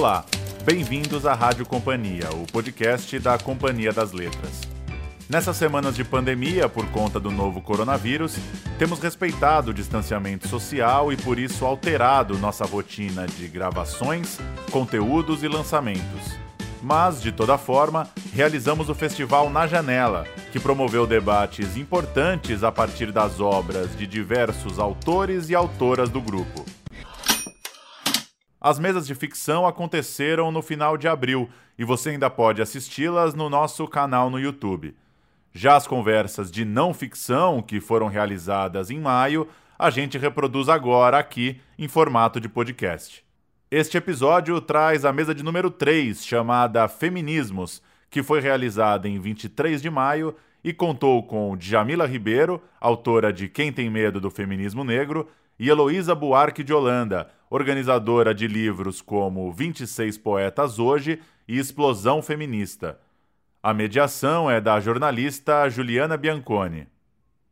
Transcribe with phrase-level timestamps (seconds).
[0.00, 0.24] Olá,
[0.64, 4.62] bem-vindos à Rádio Companhia, o podcast da Companhia das Letras.
[5.28, 8.34] Nessas semanas de pandemia, por conta do novo coronavírus,
[8.78, 14.38] temos respeitado o distanciamento social e por isso alterado nossa rotina de gravações,
[14.70, 16.34] conteúdos e lançamentos.
[16.82, 23.12] Mas, de toda forma, realizamos o festival Na Janela, que promoveu debates importantes a partir
[23.12, 26.64] das obras de diversos autores e autoras do grupo.
[28.60, 33.48] As mesas de ficção aconteceram no final de abril e você ainda pode assisti-las no
[33.48, 34.94] nosso canal no YouTube.
[35.50, 41.18] Já as conversas de não ficção, que foram realizadas em maio, a gente reproduz agora
[41.18, 43.24] aqui em formato de podcast.
[43.70, 49.80] Este episódio traz a mesa de número 3, chamada Feminismos, que foi realizada em 23
[49.80, 55.28] de maio e contou com Djamila Ribeiro, autora de Quem Tem Medo do Feminismo Negro,
[55.60, 62.98] e Heloísa Buarque de Holanda, organizadora de livros como 26 Poetas Hoje e Explosão Feminista.
[63.62, 66.88] A mediação é da jornalista Juliana Bianconi.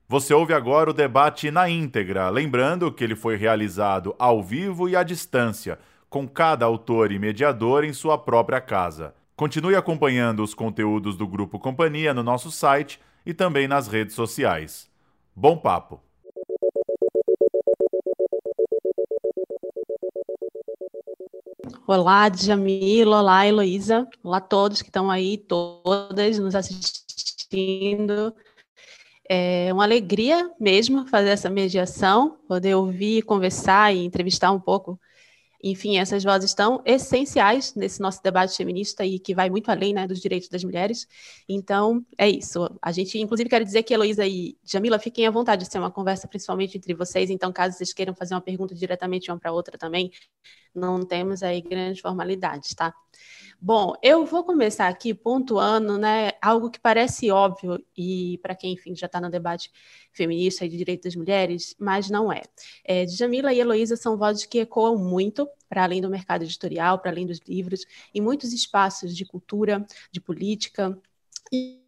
[0.09, 4.97] Você ouve agora o debate na íntegra, lembrando que ele foi realizado ao vivo e
[4.97, 5.79] à distância,
[6.09, 9.15] com cada autor e mediador em sua própria casa.
[9.37, 14.91] Continue acompanhando os conteúdos do Grupo Companhia no nosso site e também nas redes sociais.
[15.37, 16.08] Bom papo!
[21.91, 28.35] Olá, Djamila, olá, Heloísa, olá todos que estão aí, todas nos assistindo.
[29.27, 35.01] É uma alegria mesmo fazer essa mediação, poder ouvir, conversar e entrevistar um pouco
[35.63, 40.07] enfim, essas vozes estão essenciais nesse nosso debate feminista e que vai muito além né,
[40.07, 41.07] dos direitos das mulheres.
[41.49, 42.69] Então, é isso.
[42.81, 45.91] A gente, inclusive, quero dizer que Heloísa e Jamila fiquem à vontade de ser uma
[45.91, 47.29] conversa principalmente entre vocês.
[47.29, 50.11] Então, caso vocês queiram fazer uma pergunta diretamente uma para outra também,
[50.75, 52.95] não temos aí grandes formalidades, tá?
[53.61, 58.95] Bom, eu vou começar aqui pontuando, né, algo que parece óbvio e para quem, enfim,
[58.95, 59.71] já está no debate
[60.13, 62.43] feminista e de direitos das mulheres, mas não é.
[62.85, 67.11] é Djamila e Heloísa são vozes que ecoam muito para além do mercado editorial, para
[67.11, 70.97] além dos livros, em muitos espaços de cultura, de política.
[71.53, 71.83] E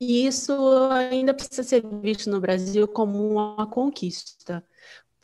[0.00, 0.52] e isso
[0.90, 4.64] ainda precisa ser visto no Brasil como uma conquista,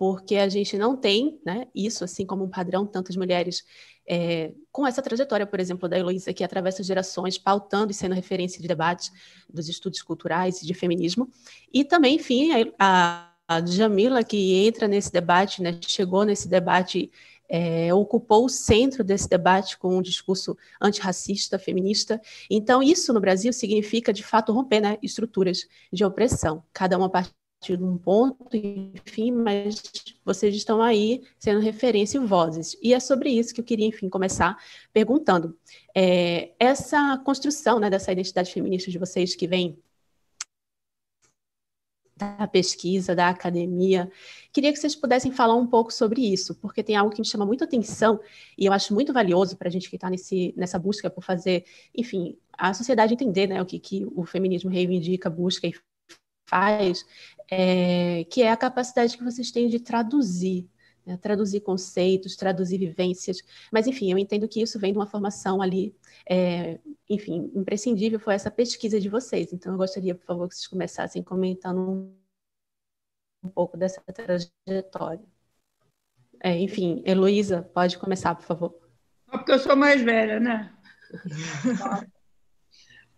[0.00, 3.62] porque a gente não tem né, isso assim como um padrão, tantas mulheres
[4.08, 8.62] é, com essa trajetória, por exemplo, da Heloísa, que atravessa gerações, pautando e sendo referência
[8.62, 9.12] de debates
[9.46, 11.28] dos estudos culturais e de feminismo,
[11.70, 17.12] e também, enfim, a, a Jamila, que entra nesse debate, né, chegou nesse debate,
[17.46, 22.18] é, ocupou o centro desse debate com um discurso antirracista, feminista.
[22.48, 27.39] Então, isso no Brasil significa, de fato, romper né, estruturas de opressão, cada uma a
[27.62, 29.82] de um ponto, enfim, mas
[30.24, 32.76] vocês estão aí sendo referência e vozes.
[32.82, 34.56] E é sobre isso que eu queria, enfim, começar
[34.92, 35.56] perguntando.
[35.94, 39.78] É, essa construção né, dessa identidade feminista de vocês que vem
[42.16, 44.10] da pesquisa, da academia.
[44.52, 47.46] Queria que vocês pudessem falar um pouco sobre isso, porque tem algo que me chama
[47.46, 48.20] muito atenção
[48.58, 50.10] e eu acho muito valioso para a gente que está
[50.56, 55.30] nessa busca por fazer, enfim, a sociedade entender né, o que, que o feminismo reivindica,
[55.30, 55.74] busca e
[56.50, 57.06] faz,
[57.50, 60.68] é, que é a capacidade que vocês têm de traduzir,
[61.04, 61.16] né?
[61.16, 63.38] traduzir conceitos, traduzir vivências.
[63.72, 65.94] Mas, enfim, eu entendo que isso vem de uma formação ali,
[66.28, 66.78] é,
[67.08, 69.52] enfim, imprescindível foi essa pesquisa de vocês.
[69.52, 72.14] Então, eu gostaria, por favor, que vocês começassem comentando um,
[73.42, 75.24] um pouco dessa trajetória.
[76.42, 78.74] É, enfim, Heloísa, pode começar, por favor.
[79.28, 80.74] Só porque eu sou mais velha, né?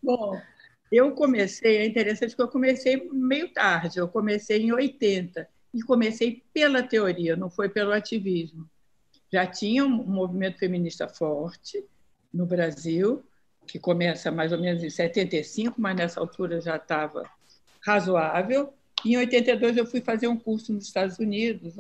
[0.03, 0.41] Bom,
[0.92, 6.44] eu comecei, é interessante que eu comecei meio tarde, eu comecei em 80 e comecei
[6.53, 8.69] pela teoria, não foi pelo ativismo.
[9.32, 11.82] Já tinha um movimento feminista forte
[12.32, 13.25] no Brasil,
[13.66, 17.25] que começa mais ou menos em 75, mas nessa altura já estava
[17.81, 18.75] razoável.
[19.02, 21.75] Em 82 eu fui fazer um curso nos Estados Unidos,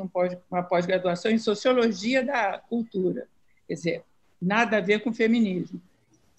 [0.50, 3.28] uma pós-graduação em sociologia da cultura,
[3.68, 4.04] quer dizer,
[4.40, 5.82] nada a ver com feminismo.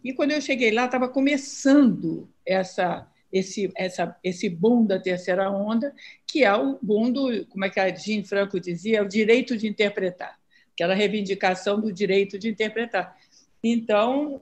[0.03, 5.93] E quando eu cheguei lá, estava começando essa, esse, essa, esse boom da terceira onda,
[6.27, 9.55] que é o boom do, como é que a Jean Franco dizia, é o direito
[9.55, 10.37] de interpretar,
[10.73, 13.15] aquela reivindicação do direito de interpretar.
[13.63, 14.41] Então,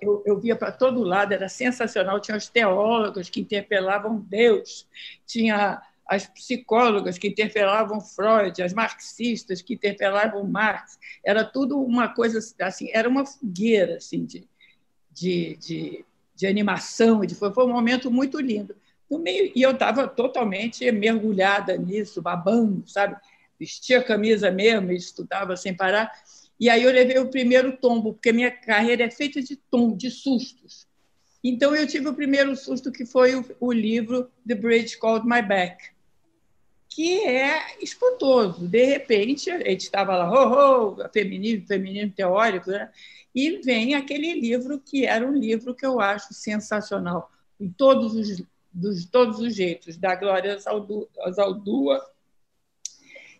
[0.00, 2.20] eu, eu via para todo lado, era sensacional.
[2.20, 4.86] Tinha os teólogos que interpelavam Deus,
[5.26, 10.98] tinha as psicólogas que interpelavam Freud, as marxistas que interpelavam Marx.
[11.24, 14.48] Era tudo uma coisa assim, era uma fogueira assim de,
[15.20, 18.74] de, de, de animação, de, foi, foi um momento muito lindo.
[19.10, 23.16] No meio, e eu estava totalmente mergulhada nisso, babando, sabe?
[23.58, 26.10] Vestia a camisa mesmo estudava sem parar.
[26.58, 30.10] E aí eu levei o primeiro tombo, porque minha carreira é feita de tom, de
[30.10, 30.86] sustos.
[31.44, 35.42] Então eu tive o primeiro susto que foi o, o livro The Bridge Called My
[35.42, 35.90] Back,
[36.90, 38.66] que é espantoso.
[38.68, 42.90] De repente, a gente estava lá, oh, oh, feminismo, feminismo teórico, né?
[43.34, 48.42] e vem aquele livro que era um livro que eu acho sensacional, em todos os,
[48.72, 52.04] dos, todos os jeitos, da Glória Zaldúa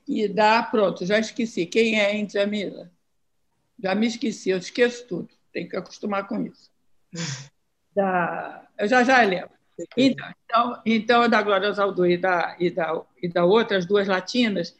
[0.06, 0.62] e da.
[0.62, 1.66] Pronto, já esqueci.
[1.66, 2.90] Quem é, hein, Jamila?
[3.82, 5.28] Já me esqueci, eu esqueço tudo.
[5.52, 6.70] Tem que acostumar com isso.
[7.92, 9.50] Da, eu já já lembro.
[9.96, 14.74] Então, então, da Glória Zaldu e da, e, da, e da outra, as duas latinas,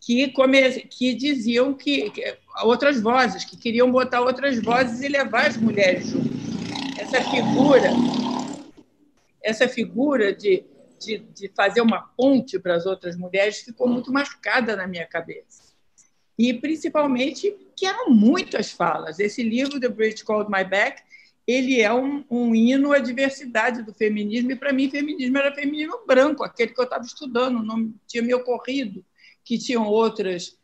[0.00, 5.46] que, come, que diziam que, que, outras vozes, que queriam botar outras vozes e levar
[5.46, 6.30] as mulheres juntas.
[6.98, 7.90] Essa figura,
[9.42, 10.64] essa figura de,
[10.98, 15.70] de, de fazer uma ponte para as outras mulheres ficou muito marcada na minha cabeça
[16.40, 19.18] e principalmente que eram muitas falas.
[19.18, 21.02] Esse livro, The Bridge Called My Back,
[21.50, 26.00] ele é um, um hino à diversidade do feminismo, e para mim, feminismo era feminismo
[26.06, 29.04] branco, aquele que eu estava estudando, não tinha me ocorrido
[29.44, 30.56] que tinham outras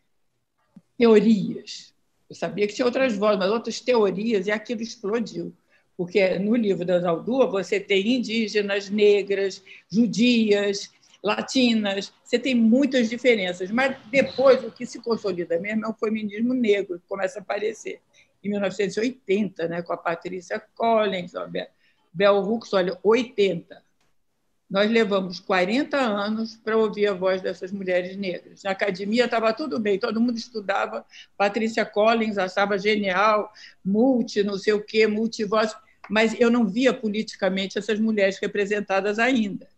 [0.99, 1.95] teorias.
[2.29, 5.53] Eu sabia que tinha outras vozes, mas outras teorias, e aquilo explodiu.
[5.97, 10.91] Porque no livro da Zaldúa você tem indígenas, negras, judias,
[11.23, 16.55] latinas, você tem muitas diferenças, mas depois o que se consolida mesmo é o feminismo
[16.55, 18.01] negro, que começa a aparecer
[18.43, 21.49] em 1980, né, com a Patrícia Collins, a
[22.13, 23.85] Bell Hooks, olha, 80.
[24.69, 28.63] Nós levamos 40 anos para ouvir a voz dessas mulheres negras.
[28.65, 31.05] Na academia estava tudo bem, todo mundo estudava.
[31.37, 33.53] Patrícia Collins achava genial,
[33.85, 35.75] multi, não sei o quê, multivoz,
[36.11, 39.69] mas eu não via politicamente essas mulheres representadas ainda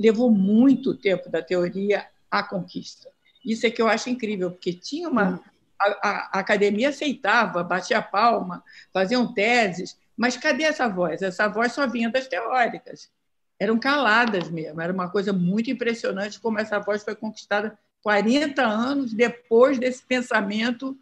[0.00, 3.10] levou muito tempo da teoria à conquista.
[3.44, 5.42] Isso é que eu acho incrível, porque tinha uma.
[5.80, 8.62] A, a, academia aceitava, batia palma,
[8.92, 11.22] faziam teses, mas cadê essa voz?
[11.22, 13.10] Essa voz só vinha das teóricas.
[13.58, 14.80] Eram caladas mesmo.
[14.80, 20.98] Era uma coisa muito impressionante como essa voz foi conquistada 40 anos depois desse pensamento,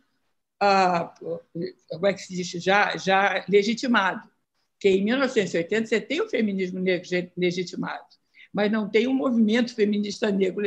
[0.61, 1.13] ah,
[1.89, 4.29] como é que se diz, já, já legitimado.
[4.81, 8.19] Que em 1980 você tem o feminismo negro legitimado
[8.53, 10.65] mas não tem um movimento feminista negro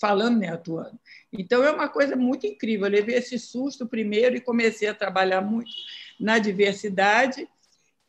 [0.00, 0.98] falando nem atuando.
[1.32, 2.86] Então, é uma coisa muito incrível.
[2.86, 5.70] Eu levei esse susto primeiro e comecei a trabalhar muito
[6.18, 7.46] na diversidade.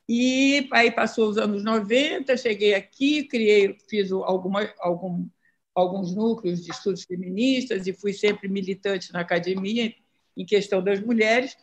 [0.07, 5.27] E aí passou os anos 90, cheguei aqui, criei, fiz alguma, algum,
[5.75, 9.94] alguns núcleos de estudos feministas e fui sempre militante na academia
[10.35, 11.55] em questão das mulheres.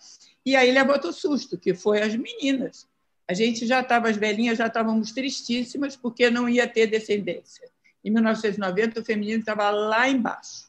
[0.45, 2.87] E aí levantou o susto, que foi as meninas
[3.29, 7.71] a gente já estava, as velhinhas já estávamos tristíssimas porque não ia ter descendência.
[8.05, 10.69] Em 1990, o feminismo estava lá embaixo.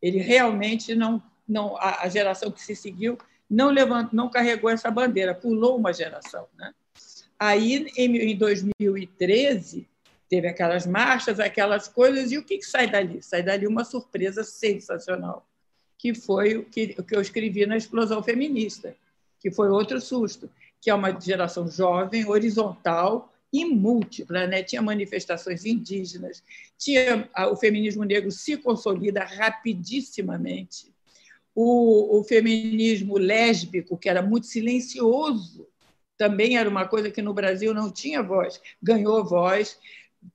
[0.00, 3.16] Ele realmente não, não a, geração que se seguiu
[3.48, 6.72] não levantou, não carregou essa bandeira, pulou uma geração, né?
[7.38, 9.86] Aí, em 2013,
[10.28, 13.20] teve aquelas marchas, aquelas coisas, e o que, que sai dali?
[13.22, 15.46] Sai dali uma surpresa sensacional,
[15.98, 18.96] que foi o que, o que eu escrevi na Explosão Feminista,
[19.40, 20.48] que foi outro susto
[20.82, 24.46] que é uma geração jovem, horizontal e múltipla.
[24.46, 24.62] Né?
[24.62, 26.42] Tinha manifestações indígenas,
[26.78, 30.92] tinha o feminismo negro se consolida rapidissimamente.
[31.54, 35.68] O, o feminismo lésbico, que era muito silencioso,
[36.16, 39.78] também era uma coisa que no Brasil não tinha voz, ganhou voz.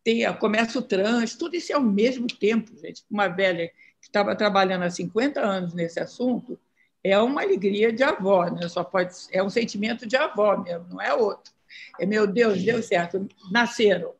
[0.03, 3.03] Tem comércio trans, tudo isso é ao mesmo tempo, gente.
[3.09, 3.69] Uma velha
[4.01, 6.59] que estava trabalhando há 50 anos nesse assunto,
[7.03, 8.67] é uma alegria de avó, né?
[8.67, 11.53] Só pode é um sentimento de avó mesmo, não é outro.
[11.99, 14.13] É meu Deus, deu certo, nasceram.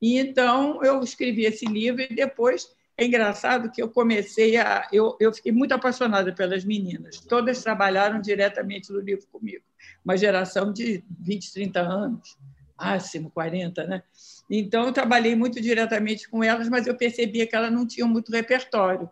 [0.00, 5.16] E então eu escrevi esse livro e depois é engraçado que eu comecei a eu,
[5.20, 7.20] eu fiquei muito apaixonada pelas meninas.
[7.20, 9.64] Todas trabalharam diretamente no livro comigo.
[10.04, 12.36] Uma geração de 20, 30 anos,
[12.78, 14.02] máximo 40, né?
[14.50, 18.30] Então eu trabalhei muito diretamente com elas, mas eu percebia que elas não tinham muito
[18.30, 19.10] repertório.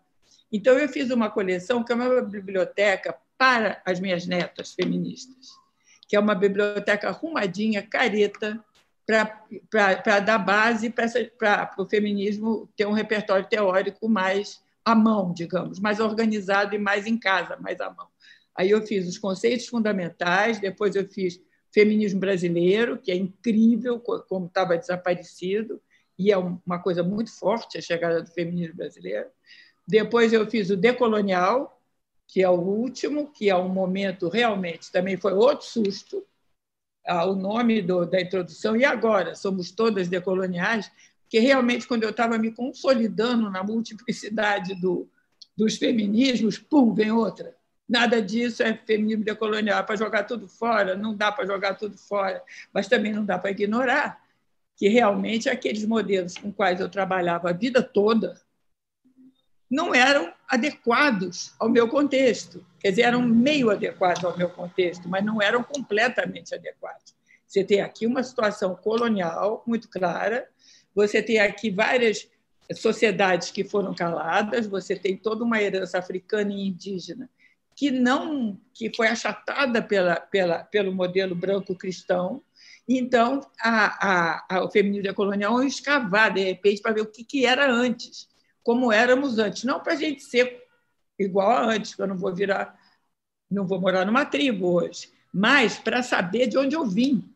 [0.54, 5.48] Então, eu fiz uma coleção que é uma biblioteca para as minhas netas feministas,
[6.14, 8.64] que é uma biblioteca arrumadinha, careta,
[9.04, 15.98] para dar base para o feminismo ter um repertório teórico mais à mão, digamos, mais
[15.98, 18.06] organizado e mais em casa, mais à mão.
[18.56, 21.40] Aí eu fiz os conceitos fundamentais, depois eu fiz
[21.72, 25.82] feminismo brasileiro, que é incrível como estava desaparecido,
[26.16, 29.26] e é uma coisa muito forte a chegada do feminismo brasileiro.
[29.84, 31.73] Depois eu fiz o decolonial,
[32.26, 36.24] que é o último, que é um momento realmente também foi outro susto,
[37.06, 40.90] ah, o nome do, da introdução, e agora somos todas decoloniais,
[41.28, 45.08] que realmente, quando eu estava me consolidando na multiplicidade do,
[45.56, 47.54] dos feminismos, pum, vem outra.
[47.88, 51.98] Nada disso é feminismo decolonial, é para jogar tudo fora, não dá para jogar tudo
[51.98, 54.22] fora, mas também não dá para ignorar
[54.76, 58.40] que realmente aqueles modelos com quais eu trabalhava a vida toda
[59.74, 62.64] não eram adequados ao meu contexto.
[62.78, 67.12] Quer dizer, eram meio adequados ao meu contexto, mas não eram completamente adequados.
[67.44, 70.48] Você tem aqui uma situação colonial muito clara,
[70.94, 72.28] você tem aqui várias
[72.76, 77.28] sociedades que foram caladas, você tem toda uma herança africana e indígena
[77.76, 82.40] que não que foi achatada pela, pela, pelo modelo branco cristão.
[82.88, 87.24] Então, a, a, a, o feminismo colonial é escavar, de repente, para ver o que,
[87.24, 88.28] que era antes,
[88.64, 89.62] como éramos antes.
[89.62, 90.64] Não para a gente ser
[91.18, 92.76] igual a antes, que eu não vou virar,
[93.48, 97.32] não vou morar numa tribo hoje, mas para saber de onde eu vim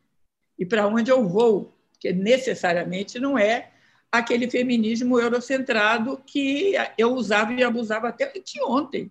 [0.58, 3.70] e para onde eu vou, que necessariamente não é
[4.10, 9.10] aquele feminismo eurocentrado que eu usava e abusava até anteontem.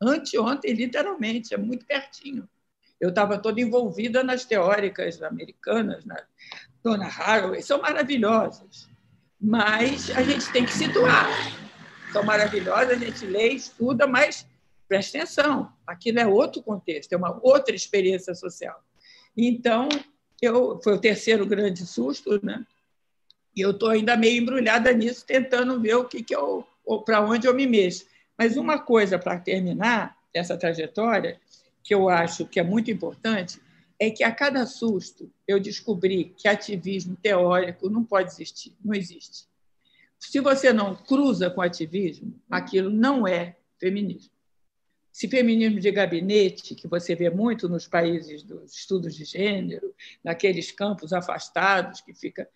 [0.00, 2.48] Anteontem, literalmente, é muito pertinho.
[2.98, 6.22] Eu estava toda envolvida nas teóricas americanas, na
[6.82, 8.89] Dona Haraway, são maravilhosas,
[9.40, 11.26] mas a gente tem que situar.
[12.12, 14.46] São maravilhosas, a gente lê, estuda, mas
[14.88, 18.84] presta atenção, aquilo é outro contexto, é uma outra experiência social.
[19.36, 19.88] Então,
[20.42, 22.66] eu, foi o terceiro grande susto, né?
[23.54, 26.66] E eu estou ainda meio embrulhada nisso, tentando ver o que, que eu,
[27.04, 28.04] para onde eu me mexo.
[28.36, 31.40] Mas uma coisa para terminar essa trajetória,
[31.82, 33.60] que eu acho que é muito importante,
[34.00, 39.46] é que a cada susto eu descobri que ativismo teórico não pode existir, não existe.
[40.18, 44.32] Se você não cruza com ativismo, aquilo não é feminismo.
[45.12, 50.72] Se feminismo de gabinete, que você vê muito nos países dos estudos de gênero, naqueles
[50.72, 52.48] campos afastados que fica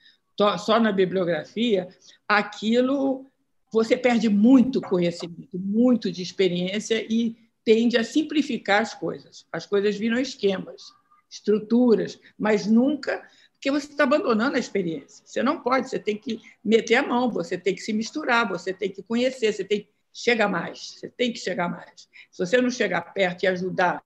[0.58, 1.88] só na bibliografia,
[2.26, 3.26] aquilo
[3.70, 9.46] você perde muito conhecimento, muito de experiência e tende a simplificar as coisas.
[9.52, 10.92] As coisas viram esquemas,
[11.34, 13.22] estruturas, mas nunca
[13.64, 15.24] porque você está abandonando a experiência.
[15.24, 18.74] Você não pode, você tem que meter a mão, você tem que se misturar, você
[18.74, 22.06] tem que conhecer, você tem que chegar mais, você tem que chegar mais.
[22.30, 24.04] Se você não chegar perto e ajudar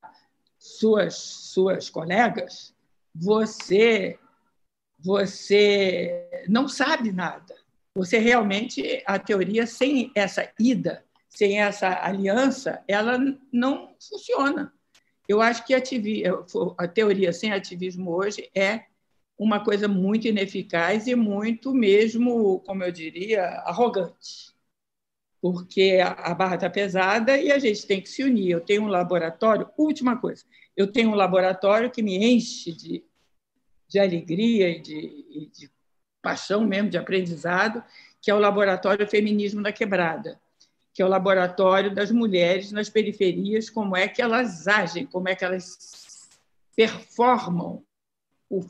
[0.56, 2.72] suas suas colegas,
[3.12, 4.16] você
[5.00, 7.54] você não sabe nada.
[7.96, 13.18] Você realmente, a teoria, sem essa ida, sem essa aliança, ela
[13.52, 14.72] não funciona.
[15.28, 18.86] Eu acho que a teoria sem ativismo hoje é
[19.38, 24.56] uma coisa muito ineficaz e muito mesmo, como eu diria, arrogante.
[25.40, 28.50] Porque a barra está pesada e a gente tem que se unir.
[28.50, 30.44] Eu tenho um laboratório, última coisa,
[30.76, 33.04] eu tenho um laboratório que me enche de,
[33.86, 35.70] de alegria e de, e de
[36.22, 37.84] paixão mesmo de aprendizado,
[38.20, 40.40] que é o Laboratório Feminismo da Quebrada,
[40.98, 45.36] que é o laboratório das mulheres nas periferias, como é que elas agem, como é
[45.36, 46.28] que elas
[46.74, 47.84] performam
[48.50, 48.60] o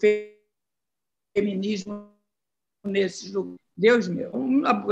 [1.34, 2.12] feminismo
[2.84, 3.58] nesses lugares.
[3.74, 4.30] Deus meu,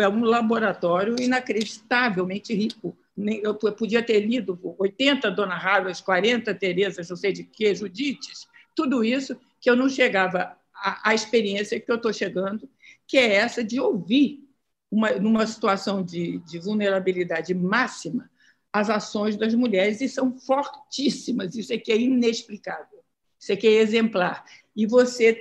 [0.01, 2.97] é um laboratório inacreditavelmente rico.
[3.43, 9.05] Eu podia ter lido 80 Dona Harvard, 40 Terezas, não sei de que, Judites, tudo
[9.05, 12.67] isso que eu não chegava a experiência que eu estou chegando,
[13.07, 14.46] que é essa de ouvir,
[14.91, 18.31] uma, numa situação de, de vulnerabilidade máxima,
[18.73, 23.03] as ações das mulheres, e são fortíssimas, isso aqui é inexplicável,
[23.39, 24.45] isso aqui é exemplar.
[24.75, 25.39] E você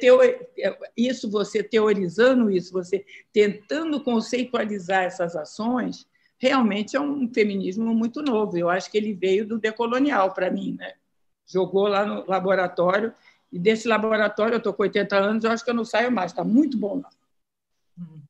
[0.95, 8.57] isso, você teorizando isso, você tentando conceitualizar essas ações, realmente é um feminismo muito novo.
[8.57, 10.93] Eu acho que ele veio do decolonial para mim, né?
[11.45, 13.13] Jogou lá no laboratório
[13.51, 16.31] e desse laboratório, eu estou com 80 anos, eu acho que eu não saio mais,
[16.31, 17.09] está muito bom lá.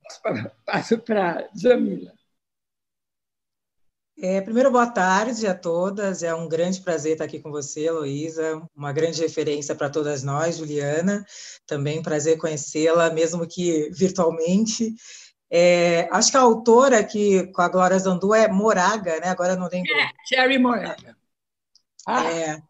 [0.65, 2.13] Passo para Jamila.
[4.17, 6.24] É, primeiro, boa tarde a todas.
[6.24, 8.62] É um grande prazer estar aqui com você, Luísa.
[8.74, 11.25] Uma grande referência para todas nós, Juliana.
[11.67, 14.95] Também prazer conhecê-la, mesmo que virtualmente.
[15.51, 19.27] É, acho que a autora aqui com a Glória Zandu é Moraga, né?
[19.27, 19.91] Agora não lembro.
[19.91, 21.17] É, Sherry Moraga.
[22.07, 22.24] Ah.
[22.31, 22.62] É,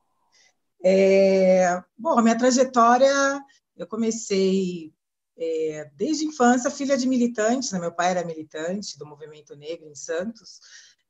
[0.84, 3.40] é, bom, a minha trajetória,
[3.78, 4.95] eu comecei
[5.38, 7.80] é, desde infância, filha de militantes, né?
[7.80, 10.60] meu pai era militante do movimento negro em Santos,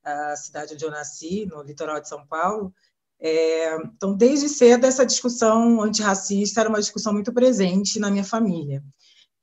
[0.04, 2.74] a cidade onde eu nasci, no litoral de São Paulo.
[3.20, 8.84] É, então, desde cedo, essa discussão antirracista era uma discussão muito presente na minha família.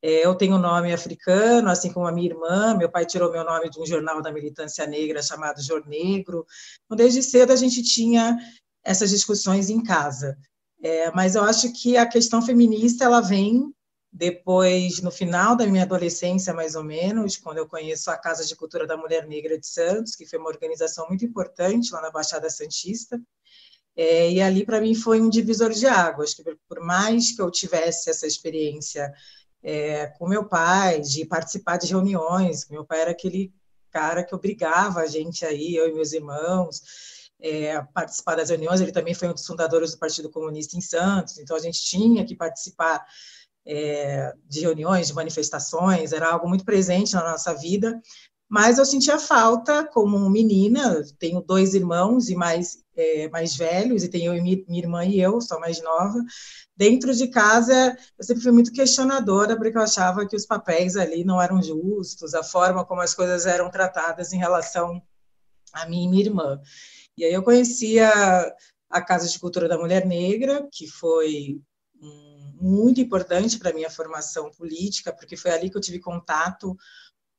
[0.02, 2.74] É, eu tenho nome africano, assim como a minha irmã.
[2.76, 6.44] Meu pai tirou meu nome de um jornal da militância negra chamado Jor Negro.
[6.84, 8.36] Então, desde cedo, a gente tinha
[8.84, 10.36] essas discussões em casa.
[10.82, 13.72] É, mas eu acho que a questão feminista ela vem
[14.12, 18.54] Depois, no final da minha adolescência, mais ou menos, quando eu conheço a Casa de
[18.54, 22.50] Cultura da Mulher Negra de Santos, que foi uma organização muito importante lá na Baixada
[22.50, 23.18] Santista,
[23.96, 27.50] é, e ali, para mim, foi um divisor de águas, que por mais que eu
[27.50, 29.12] tivesse essa experiência
[29.62, 33.50] é, com meu pai, de participar de reuniões, meu pai era aquele
[33.90, 36.82] cara que obrigava a gente aí, eu e meus irmãos,
[37.40, 41.38] é, participar das reuniões, ele também foi um dos fundadores do Partido Comunista em Santos,
[41.38, 43.04] então a gente tinha que participar
[43.66, 48.00] é, de reuniões, de manifestações, era algo muito presente na nossa vida,
[48.48, 54.08] mas eu sentia falta como menina, tenho dois irmãos e mais é, mais velhos, e
[54.08, 56.18] tenho minha irmã e eu, sou mais nova.
[56.76, 61.24] Dentro de casa, eu sempre fui muito questionadora, porque eu achava que os papéis ali
[61.24, 65.02] não eram justos, a forma como as coisas eram tratadas em relação
[65.72, 66.60] a mim e minha irmã.
[67.16, 68.10] E aí eu conhecia
[68.90, 71.60] a Casa de Cultura da Mulher Negra, que foi
[72.62, 76.76] muito importante para a minha formação política, porque foi ali que eu tive contato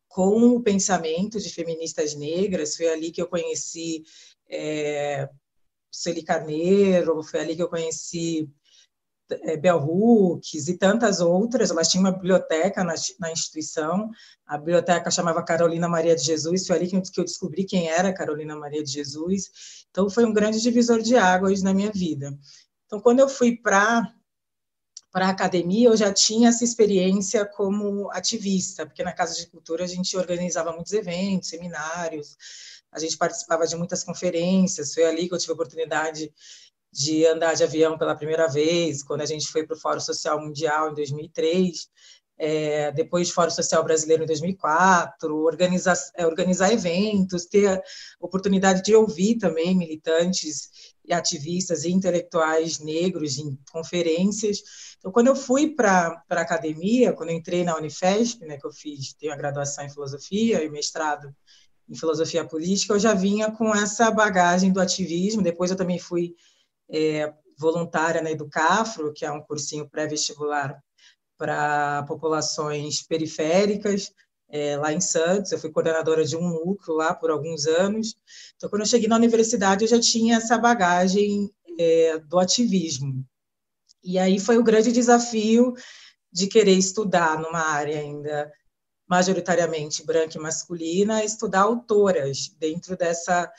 [0.08, 4.04] com o pensamento de feministas negras, foi ali que eu conheci
[4.50, 5.30] é,
[6.26, 8.50] Carneiro, foi ali que eu conheci
[9.30, 11.72] é, Bell Hooks e tantas outras.
[11.72, 14.10] Elas tinham uma biblioteca na, na, instituição,
[14.46, 18.14] a biblioteca chamava Carolina Maria de Jesus, foi ali que que eu descobri quem era
[18.14, 19.86] Carolina Maria de Jesus.
[19.90, 22.38] Então, foi um grande divisor de águas na minha vida.
[22.86, 24.14] Então, quando eu fui para
[25.14, 29.84] para a academia, eu já tinha essa experiência como ativista, porque na Casa de Cultura
[29.84, 32.36] a gente organizava muitos eventos, seminários,
[32.92, 36.34] a gente participava de muitas conferências, foi ali que eu tive a oportunidade
[36.92, 40.42] de andar de avião pela primeira vez, quando a gente foi para o Fórum Social
[40.42, 41.88] Mundial em 2003,
[42.38, 47.82] é, depois Fórum Social Brasileiro em 2004, organizar, é, organizar eventos, ter a
[48.20, 54.62] oportunidade de ouvir também militantes e ativistas e intelectuais negros em conferências.
[54.98, 58.72] Então, quando eu fui para a academia, quando eu entrei na Unifesp, né, que eu
[58.72, 61.34] fiz, tenho a graduação em filosofia e mestrado
[61.90, 65.42] em filosofia política, eu já vinha com essa bagagem do ativismo.
[65.42, 66.34] Depois eu também fui
[66.90, 70.82] é, voluntária na Educafro, que é um cursinho pré-vestibular
[71.44, 74.14] para populações periféricas,
[74.48, 75.52] é, lá em Santos.
[75.52, 78.16] Eu fui coordenadora de um núcleo lá por alguns anos.
[78.56, 83.26] Então, quando eu cheguei na universidade, eu já tinha essa bagagem é, do ativismo.
[84.02, 85.74] E aí foi o grande desafio
[86.32, 88.50] de querer estudar numa área ainda
[89.06, 93.52] majoritariamente branca e masculina, estudar autoras dentro dessa,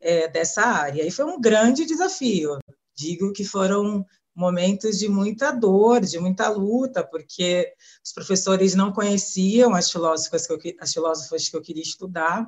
[0.00, 1.06] é, dessa área.
[1.06, 2.56] E foi um grande desafio.
[2.96, 7.72] Digo que foram momentos de muita dor, de muita luta, porque
[8.04, 12.46] os professores não conheciam as filósofas que eu, as filósofas que eu queria estudar.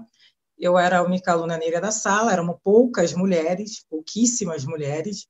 [0.59, 5.29] Eu era a única aluna negra da sala, eram poucas mulheres, pouquíssimas mulheres,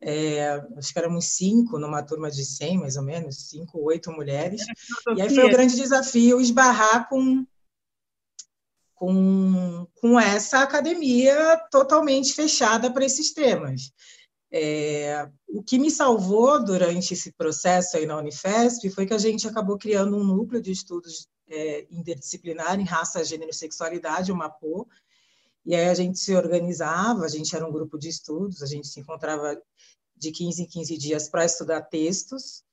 [0.00, 4.62] é, acho que éramos cinco numa turma de 100, mais ou menos, cinco, oito mulheres.
[5.16, 7.46] E aí foi o grande desafio esbarrar com,
[8.94, 13.92] com, com essa academia totalmente fechada para esses temas.
[14.50, 19.46] É, o que me salvou durante esse processo aí na Unifesp foi que a gente
[19.46, 24.88] acabou criando um núcleo de estudos é, interdisciplinar em raça, gênero e sexualidade, o MAPO,
[25.64, 28.86] e aí a gente se organizava, a gente era um grupo de estudos, a gente
[28.86, 29.60] se encontrava
[30.16, 32.64] de 15 em 15 dias para estudar textos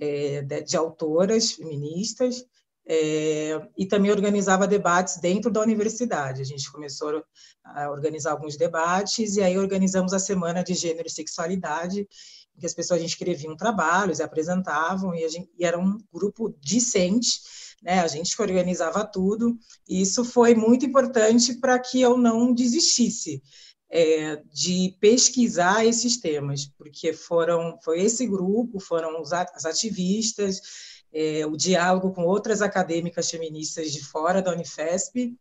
[0.00, 2.44] é, de, de, autoras feministas,
[2.90, 6.40] é, e também organizava debates dentro da universidade.
[6.40, 7.22] A gente começou
[7.62, 12.00] a organizar alguns debates, e aí organizamos a Semana de Gênero e Sexualidade,
[12.56, 17.40] em que as pessoas escreviam trabalhos apresentavam, e, gente, e era um grupo discente,
[17.82, 18.00] né?
[18.00, 23.42] a gente que organizava tudo, e isso foi muito importante para que eu não desistisse.
[23.90, 30.60] É, de pesquisar esses temas, porque foram foi esse grupo, foram os, as ativistas,
[31.12, 35.36] é, o diálogo com outras acadêmicas feministas de fora da Unifesp,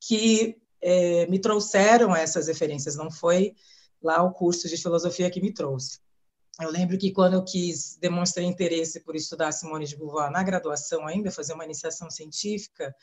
[0.00, 3.54] que é, me trouxeram essas referências, não foi
[4.02, 5.98] lá o curso de filosofia que me trouxe.
[6.60, 11.06] Eu lembro que quando eu quis demonstrar interesse por estudar Simone de Beauvoir na graduação
[11.06, 12.94] ainda, fazer uma iniciação científica,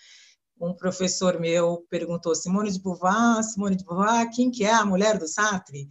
[0.59, 5.17] um professor meu perguntou Simone de Beauvoir, Simone de Beauvoir, quem que é a mulher
[5.17, 5.89] do Sartre?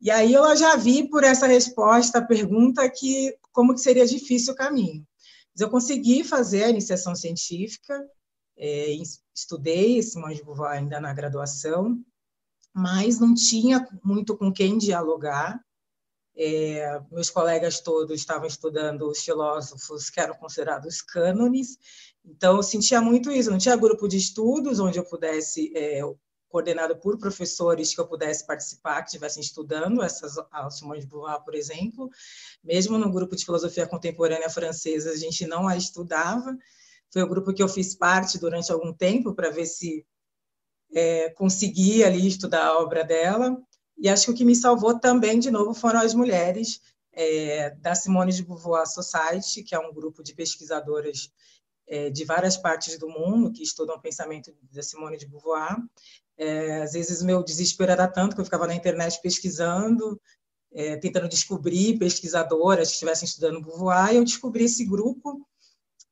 [0.00, 4.54] E aí eu já vi por essa resposta a pergunta que como que seria difícil
[4.54, 5.04] o caminho.
[5.54, 8.04] Mas eu consegui fazer a iniciação científica,
[8.56, 8.88] é,
[9.34, 12.04] estudei Simone de Beauvoir ainda na graduação,
[12.72, 15.60] mas não tinha muito com quem dialogar.
[16.36, 21.78] É, meus colegas todos estavam estudando os filósofos que eram considerados cânones,
[22.24, 23.50] então eu sentia muito isso.
[23.50, 26.00] Não tinha grupo de estudos onde eu pudesse é,
[26.54, 30.36] coordenado por professores que eu pudesse participar, que estivessem estudando essas
[30.70, 32.08] Simone de Beauvoir, por exemplo.
[32.62, 36.56] Mesmo no grupo de filosofia contemporânea francesa, a gente não a estudava.
[37.12, 40.06] Foi o grupo que eu fiz parte durante algum tempo para ver se
[40.94, 43.60] é, conseguia ali estudar a obra dela.
[43.98, 46.80] E acho que o que me salvou também, de novo, foram as mulheres
[47.12, 51.32] é, da Simone de Beauvoir Society, que é um grupo de pesquisadoras
[51.88, 55.76] é, de várias partes do mundo que estudam o pensamento da Simone de Beauvoir.
[56.36, 60.20] É, às vezes meu desespero era tanto que eu ficava na internet pesquisando,
[60.72, 65.46] é, tentando descobrir pesquisadoras que estivessem estudando Beauvoir, e eu descobri esse grupo.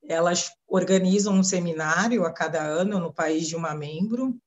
[0.05, 4.39] Elas organizam um seminário a cada ano no país de uma membro,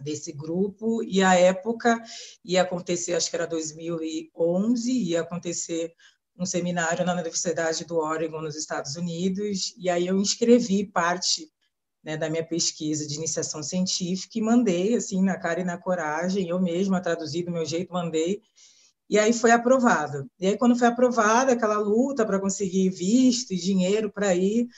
[0.00, 2.02] desse grupo e a época
[2.44, 5.94] ia acontecer, acho que era 2011, ia acontecer
[6.36, 11.50] um seminário na Universidade do Oregon nos Estados Unidos e aí eu inscrevi parte
[12.04, 16.48] né, da minha pesquisa de iniciação científica e mandei assim na cara e na coragem,
[16.48, 18.42] eu mesma traduzi do meu jeito, mandei
[19.08, 20.28] e aí foi aprovado.
[20.38, 24.68] E aí quando foi aprovada aquela luta para conseguir visto e dinheiro para ir,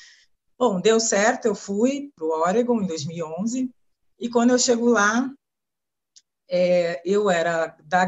[0.58, 3.70] bom, deu certo, eu fui para o Oregon em 2011
[4.18, 5.30] e quando eu chego lá,
[6.48, 8.06] é, eu era da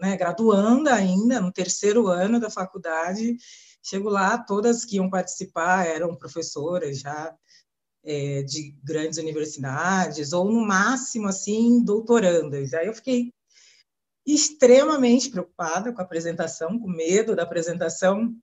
[0.00, 3.36] né, graduanda ainda, no terceiro ano da faculdade.
[3.82, 7.34] Chego lá, todas que iam participar eram professoras já
[8.04, 12.74] é, de grandes universidades, ou no máximo, assim, doutorandas.
[12.74, 13.32] Aí eu fiquei
[14.26, 18.34] extremamente preocupada com a apresentação, com medo da apresentação,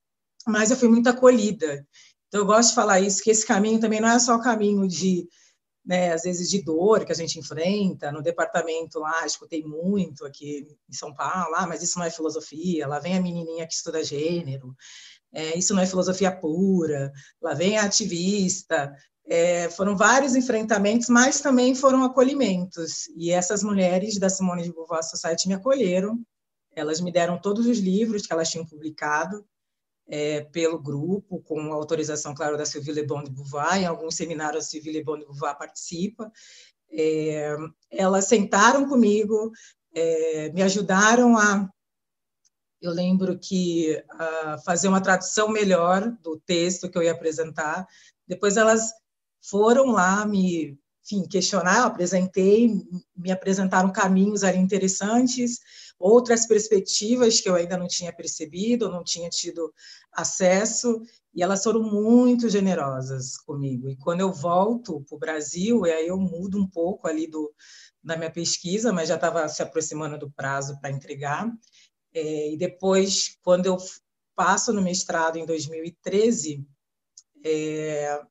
[0.45, 1.85] mas eu fui muito acolhida.
[2.27, 4.87] Então, eu gosto de falar isso, que esse caminho também não é só o caminho
[4.87, 5.27] de
[5.85, 10.67] né, às vezes de dor que a gente enfrenta no departamento lá, escutei muito aqui
[10.87, 14.03] em São Paulo, ah, mas isso não é filosofia, lá vem a menininha que estuda
[14.03, 14.75] gênero,
[15.33, 18.93] é, isso não é filosofia pura, lá vem a ativista,
[19.29, 25.03] é, foram vários enfrentamentos, mas também foram acolhimentos, e essas mulheres da Simone de Beauvoir
[25.03, 26.19] Society me acolheram,
[26.75, 29.45] elas me deram todos os livros que elas tinham publicado,
[30.07, 34.65] é, pelo grupo, com autorização, claro, da Sylvie Le Bon de Beauvoir, em alguns seminários
[34.65, 36.31] a Sylvie Le Bon de Beauvoir participa.
[36.91, 37.55] É,
[37.91, 39.51] elas sentaram comigo,
[39.93, 41.69] é, me ajudaram a,
[42.81, 47.85] eu lembro que, a fazer uma tradução melhor do texto que eu ia apresentar.
[48.27, 48.91] Depois elas
[49.41, 50.77] foram lá me
[51.11, 52.69] enfim, questionar, apresentei,
[53.15, 55.59] me apresentaram caminhos ali interessantes,
[55.97, 59.73] outras perspectivas que eu ainda não tinha percebido, não tinha tido
[60.13, 61.01] acesso,
[61.33, 63.89] e elas foram muito generosas comigo.
[63.89, 67.51] E quando eu volto para o Brasil, e aí eu mudo um pouco ali do,
[68.03, 71.51] da minha pesquisa, mas já estava se aproximando do prazo para entregar.
[72.13, 73.77] É, e depois, quando eu
[74.35, 76.65] passo no mestrado em 2013,
[77.43, 78.21] é,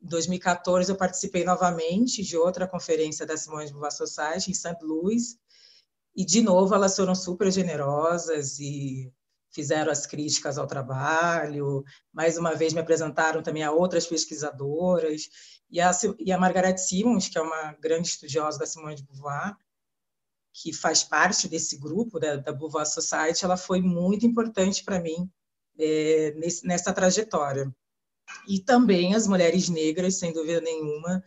[0.00, 4.76] 2014 eu participei novamente de outra conferência da Simone de Beauvoir Society em St.
[4.82, 5.38] Louis,
[6.18, 9.12] e, de novo, elas foram super generosas e
[9.52, 11.84] fizeram as críticas ao trabalho.
[12.12, 15.28] Mais uma vez, me apresentaram também a outras pesquisadoras.
[15.70, 19.56] E a, e a Margaret Simons, que é uma grande estudiosa da Simone de Beauvoir,
[20.52, 25.30] que faz parte desse grupo da, da Beauvoir Society, ela foi muito importante para mim
[25.78, 27.72] é, nesse, nessa trajetória.
[28.46, 31.22] E também as mulheres negras, sem dúvida nenhuma,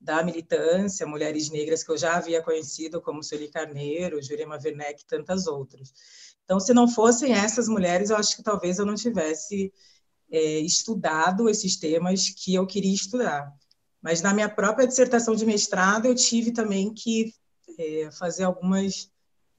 [0.00, 5.06] da militância, mulheres negras que eu já havia conhecido, como Sueli Carneiro, Jurema Werneck e
[5.06, 5.92] tantas outras.
[6.44, 9.72] Então, se não fossem essas mulheres, eu acho que talvez eu não tivesse
[10.30, 13.50] é, estudado esses temas que eu queria estudar.
[14.02, 17.32] Mas na minha própria dissertação de mestrado, eu tive também que
[17.78, 19.10] é, fazer algumas.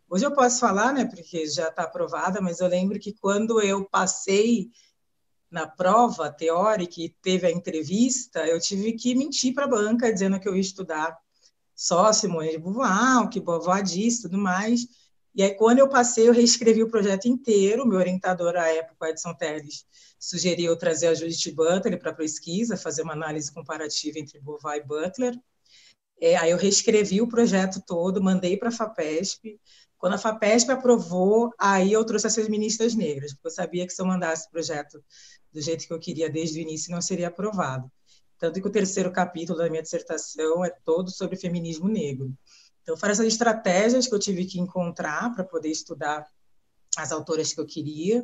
[0.07, 3.89] Hoje eu posso falar, né, porque já está aprovada, mas eu lembro que quando eu
[3.89, 4.69] passei
[5.55, 10.37] na prova teórica e teve a entrevista, eu tive que mentir para a banca dizendo
[10.37, 11.17] que eu ia estudar
[11.73, 14.85] só Simone de Beauvoir, que Beauvoir disse, tudo mais.
[15.33, 17.87] E aí, quando eu passei, eu reescrevi o projeto inteiro.
[17.87, 19.85] Meu orientador, à época, Edson Teles,
[20.19, 24.83] sugeriu trazer a Judith Butler para a pesquisa, fazer uma análise comparativa entre Beauvoir e
[24.83, 25.39] Butler.
[26.19, 29.57] É, aí eu reescrevi o projeto todo, mandei para a FAPESP.
[29.97, 34.01] Quando a FAPESP aprovou, aí eu trouxe essas ministras negras, porque eu sabia que se
[34.01, 35.03] eu mandasse o projeto
[35.51, 37.89] do jeito que eu queria desde o início, não seria aprovado.
[38.37, 42.33] Tanto que o terceiro capítulo da minha dissertação é todo sobre feminismo negro.
[42.83, 46.27] Então, foram essas estratégias que eu tive que encontrar para poder estudar
[46.97, 48.23] as autoras que eu queria,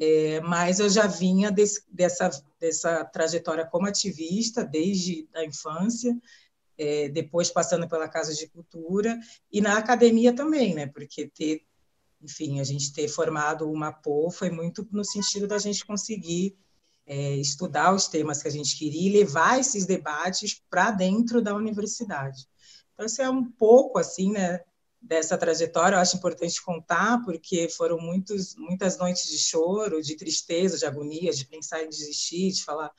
[0.00, 6.16] é, mas eu já vinha desse, dessa, dessa trajetória como ativista desde a infância,
[6.78, 9.18] é, depois passando pela Casa de Cultura
[9.50, 10.86] e na academia também, né?
[10.86, 11.62] Porque ter,
[12.20, 16.56] enfim, a gente ter formado uma PO foi muito no sentido da gente conseguir
[17.06, 21.54] é, estudar os temas que a gente queria e levar esses debates para dentro da
[21.54, 22.46] universidade.
[22.92, 24.60] Então, isso é um pouco, assim, né,
[25.00, 30.78] dessa trajetória, eu acho importante contar, porque foram muitos, muitas noites de choro, de tristeza,
[30.78, 32.90] de agonia, de pensar em desistir, de falar,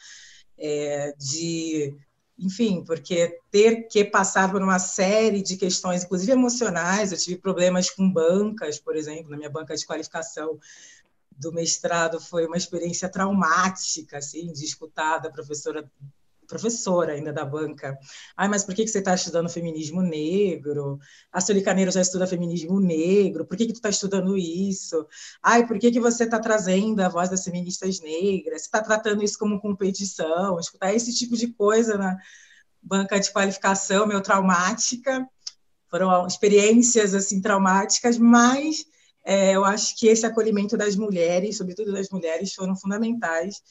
[0.58, 1.96] é, de
[2.44, 7.90] enfim, porque ter que passar por uma série de questões, inclusive emocionais, eu tive problemas
[7.90, 10.60] com bancas, por exemplo, na minha banca de qualificação
[11.32, 15.90] do mestrado foi uma experiência traumática, assim, de escutar da professora
[16.48, 17.98] professora ainda da banca.
[18.36, 21.00] Ai, mas por que, que você está estudando feminismo negro?
[21.32, 25.08] A Sueli Caneiro já estuda feminismo negro, por que, que tu está estudando isso?
[25.42, 28.62] Ai, por que, que você está trazendo a voz das feministas negras?
[28.62, 30.60] Você está tratando isso como competição?
[30.60, 32.18] Escutar esse tipo de coisa na
[32.82, 35.28] banca de qualificação, meio traumática.
[35.90, 38.86] Foram experiências, assim, traumáticas, mas...
[39.26, 43.62] É, eu acho que esse acolhimento das mulheres, sobretudo das mulheres, foram fundamentais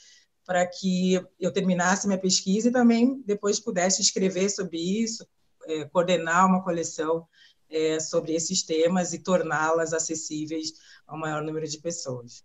[0.44, 5.26] para que eu terminasse minha pesquisa e também depois pudesse escrever sobre isso,
[5.66, 7.26] é, coordenar uma coleção
[7.70, 10.74] é, sobre esses temas e torná-las acessíveis
[11.06, 12.44] ao maior número de pessoas.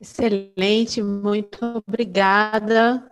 [0.00, 3.08] Excelente, muito obrigada.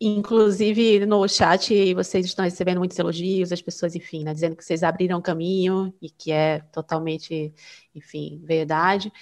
[0.00, 4.82] Inclusive, no chat, vocês estão recebendo muitos elogios, as pessoas, enfim, né, dizendo que vocês
[4.82, 7.52] abriram caminho e que é totalmente,
[7.94, 9.12] enfim, verdade.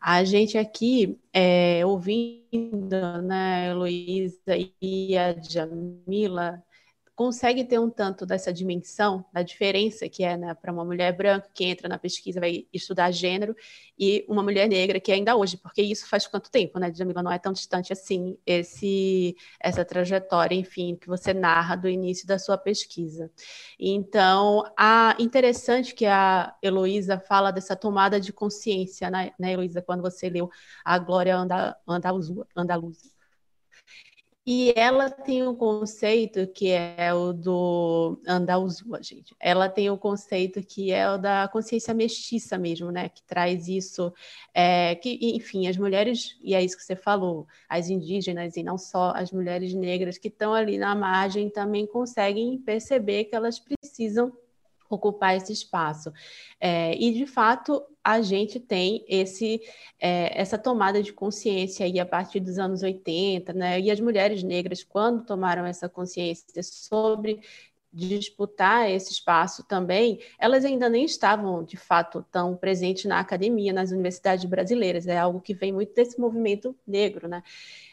[0.00, 6.62] A gente aqui, é, ouvindo, né, Heloísa e a Jamila,
[7.20, 11.50] consegue ter um tanto dessa dimensão, da diferença que é né, para uma mulher branca
[11.52, 13.54] que entra na pesquisa, vai estudar gênero,
[13.98, 17.22] e uma mulher negra que ainda hoje, porque isso faz quanto tempo, né, Jamila?
[17.22, 22.38] Não é tão distante assim, esse, essa trajetória, enfim, que você narra do início da
[22.38, 23.30] sua pesquisa.
[23.78, 30.00] Então, a, interessante que a Heloísa fala dessa tomada de consciência, né, né Heloísa, quando
[30.00, 30.48] você leu
[30.82, 32.46] a Glória Andaluza.
[32.56, 33.19] Andaluza.
[34.52, 39.32] E ela tem um conceito que é o do Andalzua, gente.
[39.38, 43.08] Ela tem um conceito que é o da consciência mestiça mesmo, né?
[43.08, 44.12] Que traz isso,
[44.52, 48.76] é, que, enfim, as mulheres, e é isso que você falou, as indígenas e não
[48.76, 54.32] só as mulheres negras que estão ali na margem também conseguem perceber que elas precisam
[54.88, 56.12] ocupar esse espaço.
[56.60, 59.60] É, e, de fato, a gente tem esse,
[59.98, 63.80] é, essa tomada de consciência aí a partir dos anos 80, né?
[63.80, 67.40] E as mulheres negras, quando tomaram essa consciência sobre
[67.92, 73.90] disputar esse espaço também, elas ainda nem estavam, de fato, tão presentes na academia, nas
[73.90, 75.06] universidades brasileiras.
[75.06, 77.42] É algo que vem muito desse movimento negro, né?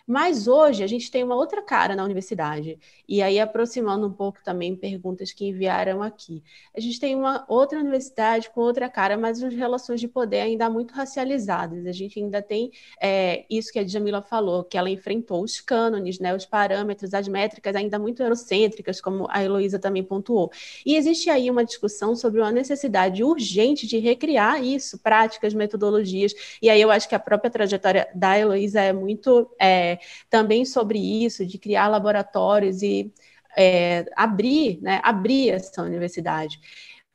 [0.07, 2.79] Mas hoje a gente tem uma outra cara na universidade.
[3.05, 6.41] E aí, aproximando um pouco também perguntas que enviaram aqui.
[6.73, 10.69] A gente tem uma outra universidade com outra cara, mas as relações de poder ainda
[10.69, 11.85] muito racializadas.
[11.85, 16.19] A gente ainda tem é, isso que a Jamila falou, que ela enfrentou os cânones,
[16.19, 20.49] né, os parâmetros, as métricas ainda muito eurocêntricas, como a Heloísa também pontuou.
[20.85, 26.33] E existe aí uma discussão sobre uma necessidade urgente de recriar isso, práticas, metodologias.
[26.61, 29.49] E aí eu acho que a própria trajetória da Heloísa é muito.
[29.59, 29.96] É,
[30.29, 33.11] também sobre isso, de criar laboratórios e
[33.57, 36.59] é, abrir, né, abrir essa universidade.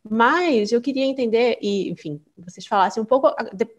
[0.09, 3.29] Mas eu queria entender, e, enfim, vocês falassem um pouco,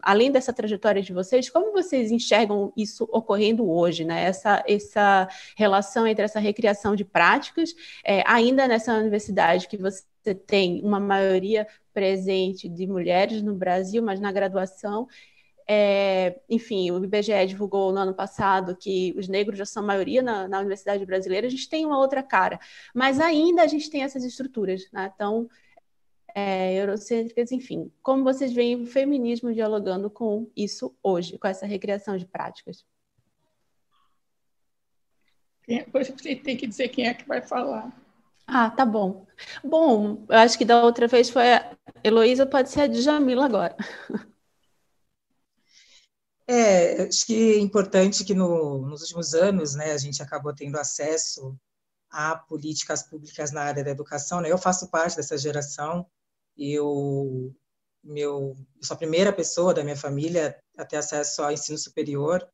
[0.02, 4.24] além dessa trajetória de vocês, como vocês enxergam isso ocorrendo hoje, né?
[4.24, 10.80] Essa, essa relação entre essa recriação de práticas, é, ainda nessa universidade que você tem
[10.82, 15.06] uma maioria presente de mulheres no Brasil, mas na graduação,
[15.66, 20.46] é, enfim, o IBGE divulgou no ano passado que os negros já são maioria na,
[20.46, 22.58] na, universidade brasileira, a gente tem uma outra cara,
[22.94, 25.48] mas ainda a gente tem essas estruturas, né, tão
[26.34, 27.90] é, eurocêntricas, enfim.
[28.02, 32.84] Como vocês veem o feminismo dialogando com isso hoje, com essa recriação de práticas?
[35.66, 37.90] Depois você tem que dizer quem é que vai falar.
[38.46, 39.26] Ah, tá bom.
[39.62, 43.76] Bom, eu acho que da outra vez foi a Heloísa, pode ser a Djamila agora.
[46.46, 50.78] É, acho que é importante que no, nos últimos anos, né, a gente acabou tendo
[50.78, 51.56] acesso
[52.10, 54.40] a políticas públicas na área da educação.
[54.40, 54.50] Né?
[54.52, 56.06] Eu faço parte dessa geração.
[56.56, 57.52] Eu,
[58.02, 62.46] meu, eu sou a primeira pessoa da minha família a ter acesso ao ensino superior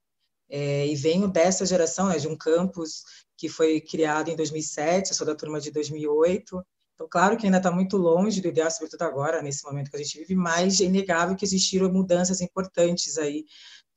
[0.48, 3.03] é, e venho dessa geração, né, de um campus
[3.37, 5.11] que foi criado em 2007.
[5.11, 6.64] Eu sou da turma de 2008.
[6.94, 10.03] Então, claro que ainda está muito longe do ideal, sobretudo agora, nesse momento que a
[10.03, 13.46] gente vive, mas é inegável que existiram mudanças importantes aí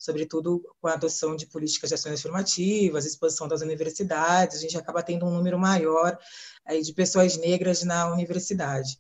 [0.03, 5.01] sobretudo com a adoção de políticas de ações afirmativas, expansão das universidades, a gente acaba
[5.01, 6.19] tendo um número maior
[6.65, 8.99] aí de pessoas negras na universidade.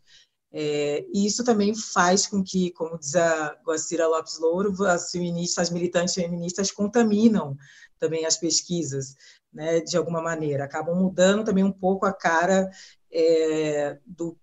[0.49, 5.67] É, e isso também faz com que, como diz a Guacira Lopes Louro, as feministas,
[5.67, 7.57] as militantes feministas contaminam
[7.99, 9.15] também as pesquisas,
[9.51, 12.71] né, de alguma maneira, acabam mudando também um pouco a cara
[13.11, 14.37] é, do,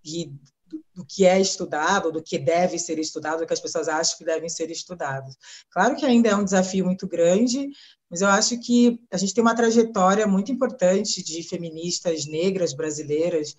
[0.94, 4.24] do, que é estudado, do que deve ser estudado, do que as pessoas acham que
[4.24, 5.36] devem ser estudados.
[5.70, 7.68] Claro que ainda é um desafio muito grande,
[8.08, 13.56] mas eu acho que a gente tem uma trajetória muito importante de feministas negras brasileiras,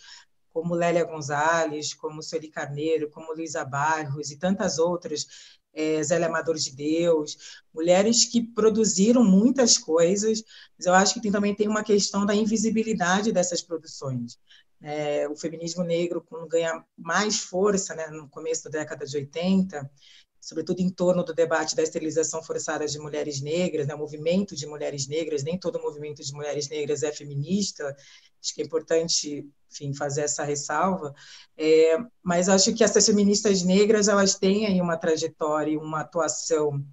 [0.53, 5.25] como Lélia Gonzalez, como Sueli Carneiro, como Luísa Barros e tantas outras,
[5.73, 10.43] é, Zélia Amador de Deus, mulheres que produziram muitas coisas,
[10.77, 14.37] mas eu acho que tem, também tem uma questão da invisibilidade dessas produções.
[14.81, 19.89] É, o feminismo negro, ganha mais força né, no começo da década de 80,
[20.41, 24.65] sobretudo em torno do debate da esterilização forçada de mulheres negras, né, o movimento de
[24.65, 27.95] mulheres negras, nem todo movimento de mulheres negras é feminista,
[28.41, 31.13] acho que é importante enfim, fazer essa ressalva,
[31.55, 36.83] é, mas acho que essas feministas negras elas têm aí uma trajetória, uma atuação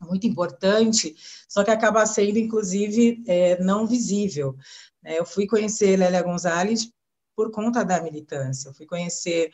[0.00, 1.14] muito importante,
[1.48, 4.56] só que acaba sendo, inclusive, é, não visível.
[5.04, 6.90] É, eu fui conhecer Lélia Gonzalez
[7.38, 9.52] por conta da militância, eu fui conhecer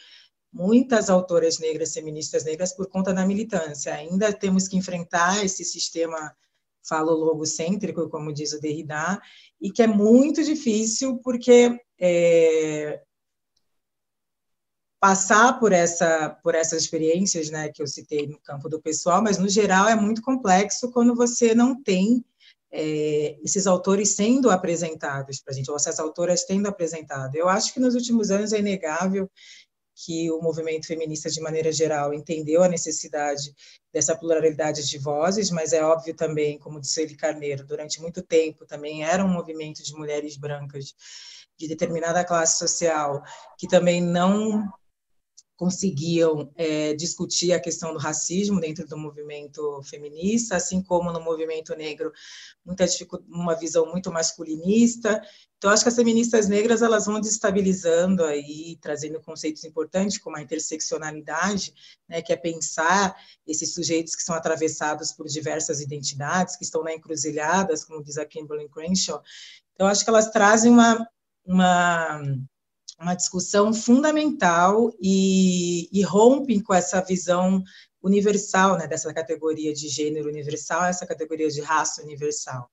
[0.50, 3.92] muitas autoras negras, feministas negras, por conta da militância.
[3.92, 6.34] Ainda temos que enfrentar esse sistema
[6.82, 9.20] falo-logocêntrico, como diz o Derrida,
[9.60, 13.02] e que é muito difícil porque é,
[14.98, 19.36] passar por essa por essas experiências, né, que eu citei no campo do pessoal, mas
[19.36, 22.24] no geral é muito complexo quando você não tem
[22.76, 27.37] é, esses autores sendo apresentados para a gente, ou essas autoras tendo apresentado.
[27.37, 29.30] Eu acho que nos últimos anos é inegável
[29.94, 33.54] que o movimento feminista, de maneira geral, entendeu a necessidade
[33.92, 38.66] dessa pluralidade de vozes, mas é óbvio também, como disse ele Carneiro, durante muito tempo
[38.66, 40.94] também era um movimento de mulheres brancas
[41.56, 43.22] de determinada classe social
[43.56, 44.68] que também não
[45.56, 51.74] conseguiam é, discutir a questão do racismo dentro do movimento feminista, assim como no movimento
[51.76, 52.12] negro,
[52.64, 52.84] muita
[53.28, 55.22] uma visão muito masculinista.
[55.56, 60.42] Então, acho que as feministas negras elas vão destabilizando aí, trazendo conceitos importantes como a
[60.42, 61.72] interseccionalidade,
[62.08, 66.92] né, que é pensar esses sujeitos que são atravessados por diversas identidades, que estão na
[66.92, 69.22] encruzilhadas, como diz a Kimberly Crenshaw.
[69.72, 71.08] Então, acho que elas trazem uma,
[71.46, 72.20] uma
[73.00, 77.62] uma discussão fundamental e, e rompem com essa visão
[78.02, 82.70] universal, né, dessa categoria de gênero universal, essa categoria de raça universal.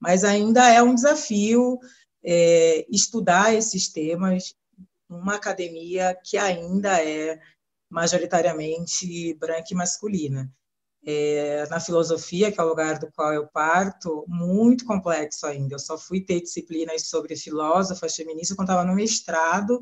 [0.00, 1.78] Mas ainda é um desafio
[2.24, 4.54] é, estudar esses temas
[5.08, 7.38] numa academia que ainda é
[7.90, 10.50] majoritariamente branca e masculina
[11.04, 15.74] é, na filosofia, que é o lugar do qual eu parto, muito complexo ainda.
[15.74, 19.80] Eu só fui ter disciplinas sobre filósofas feministas quando estava no mestrado,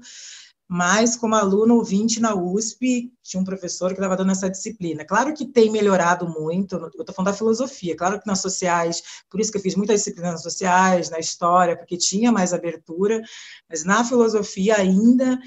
[0.67, 5.05] mas como aluno ouvinte na USP, tinha um professor que estava dando essa disciplina.
[5.05, 9.41] Claro que tem melhorado muito, eu estou falando da filosofia, claro que nas sociais, por
[9.41, 13.21] isso que eu fiz muitas disciplinas nas sociais, na história, porque tinha mais abertura,
[13.69, 15.39] mas na filosofia ainda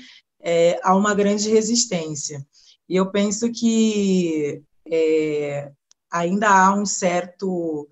[0.42, 2.46] é, há uma grande resistência.
[2.88, 5.72] E eu penso que é,
[6.12, 7.88] ainda há um certo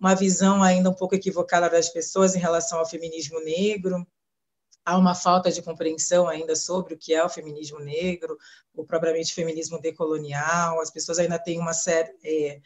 [0.00, 4.06] uma visão ainda um pouco equivocada das pessoas em relação ao feminismo negro.
[4.84, 8.38] Há uma falta de compreensão ainda sobre o que é o feminismo negro,
[8.72, 10.80] ou propriamente feminismo decolonial.
[10.80, 11.72] As pessoas ainda têm uma,
[12.24, 12.60] é,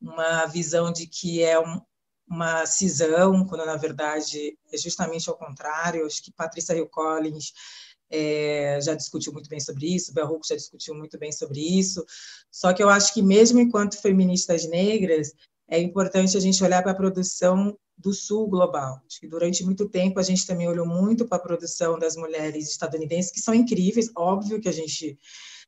[0.00, 1.80] uma visão de que é um,
[2.28, 6.04] uma cisão, quando na verdade é justamente ao contrário.
[6.04, 7.52] Acho que Patrícia Hill Collins
[8.12, 12.04] é, já discutiu muito bem sobre isso, Hooks já discutiu muito bem sobre isso.
[12.50, 15.32] Só que eu acho que mesmo enquanto feministas negras,
[15.68, 19.00] é importante a gente olhar para a produção do sul global.
[19.06, 22.68] Acho que durante muito tempo a gente também olhou muito para a produção das mulheres
[22.68, 25.18] estadunidenses, que são incríveis, óbvio que a gente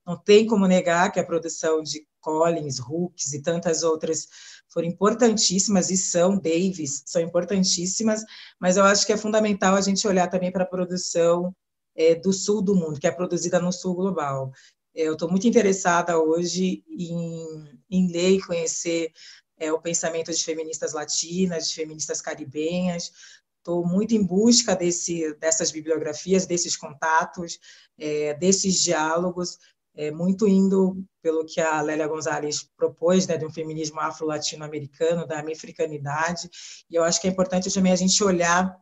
[0.07, 4.28] não tem como negar que a produção de Collins, Hooks e tantas outras
[4.68, 8.22] foram importantíssimas e são, Davis, são importantíssimas,
[8.61, 11.54] mas eu acho que é fundamental a gente olhar também para a produção
[11.96, 14.52] é, do sul do mundo, que é produzida no sul global.
[14.94, 19.12] É, eu estou muito interessada hoje em, em ler e conhecer
[19.59, 23.11] é, o pensamento de feministas latinas, de feministas caribenhas.
[23.59, 27.59] Estou muito em busca desse, dessas bibliografias, desses contatos,
[27.98, 29.59] é, desses diálogos,
[29.96, 35.40] é, muito indo pelo que a Lélia Gonzalez propôs, né, de um feminismo afro-latino-americano, da
[35.40, 36.50] africanidade.
[36.90, 38.76] E eu acho que é importante também a gente olhar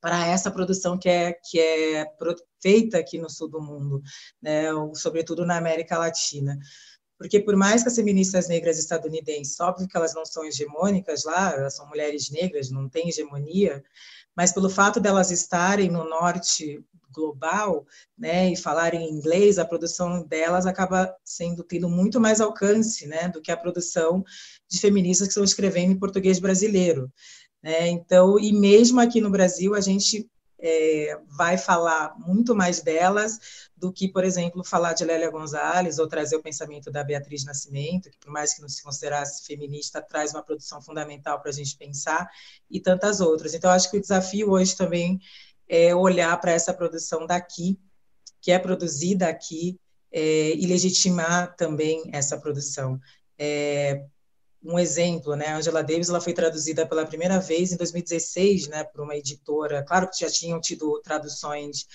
[0.00, 2.06] para essa produção que é, que é
[2.62, 4.02] feita aqui no sul do mundo,
[4.40, 6.58] né, sobretudo na América Latina.
[7.18, 11.52] Porque, por mais que as feministas negras estadunidenses, óbvio que elas não são hegemônicas lá,
[11.52, 13.82] elas são mulheres negras, não têm hegemonia,
[14.36, 16.80] mas pelo fato delas estarem no norte
[17.12, 17.84] global,
[18.16, 23.42] né, e falarem inglês, a produção delas acaba sendo tendo muito mais alcance, né, do
[23.42, 24.22] que a produção
[24.70, 27.10] de feministas que estão escrevendo em português brasileiro.
[27.62, 27.88] Né?
[27.88, 30.30] Então, e mesmo aqui no Brasil, a gente
[30.60, 33.38] é, vai falar muito mais delas
[33.76, 38.10] do que, por exemplo, falar de Lélia Gonzalez ou trazer o pensamento da Beatriz Nascimento,
[38.10, 41.76] que por mais que não se considerasse feminista, traz uma produção fundamental para a gente
[41.76, 42.28] pensar,
[42.70, 43.54] e tantas outras.
[43.54, 45.20] Então, acho que o desafio hoje também
[45.68, 47.78] é olhar para essa produção daqui,
[48.40, 49.78] que é produzida aqui,
[50.10, 52.98] é, e legitimar também essa produção.
[53.38, 54.04] É,
[54.62, 55.54] um exemplo, né?
[55.54, 59.84] Angela Davis ela foi traduzida pela primeira vez em 2016, né, por uma editora.
[59.84, 61.86] Claro que já tinham tido traduções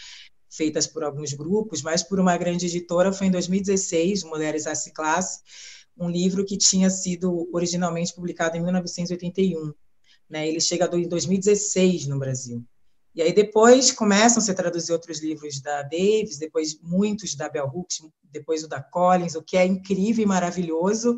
[0.49, 5.41] feitas por alguns grupos, mas por uma grande editora foi em 2016, Mulheres S Classe,
[5.97, 9.73] um livro que tinha sido originalmente publicado em 1981.
[10.29, 10.47] Né?
[10.47, 12.63] Ele chega em 2016 no Brasil.
[13.15, 17.67] E aí depois começam a ser traduzidos outros livros da Davis, depois muitos da Bell
[17.71, 18.01] Hooks,
[18.31, 21.15] depois o da Collins, o que é incrível e maravilhoso,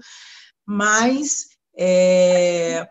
[0.66, 2.88] mas é,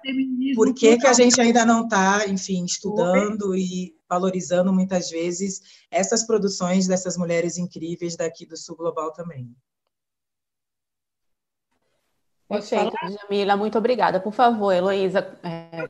[0.54, 5.60] por que, que a gente ainda não está, enfim, estudando e valorizando muitas vezes
[5.90, 9.54] essas produções dessas mulheres incríveis daqui do Sul Global também?
[12.46, 14.20] Perfeito, Jamila, muito obrigada.
[14.20, 15.88] Por favor, Heloísa, é,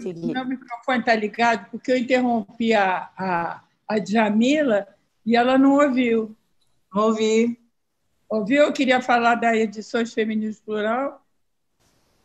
[0.00, 0.32] seguir.
[0.32, 4.86] Meu microfone está ligado porque eu interrompi a, a, a Jamila
[5.26, 6.36] e ela não ouviu.
[6.94, 7.58] Não ouvi.
[8.34, 8.64] Ouviu?
[8.64, 11.24] Eu queria falar da Edições Femininas Plural.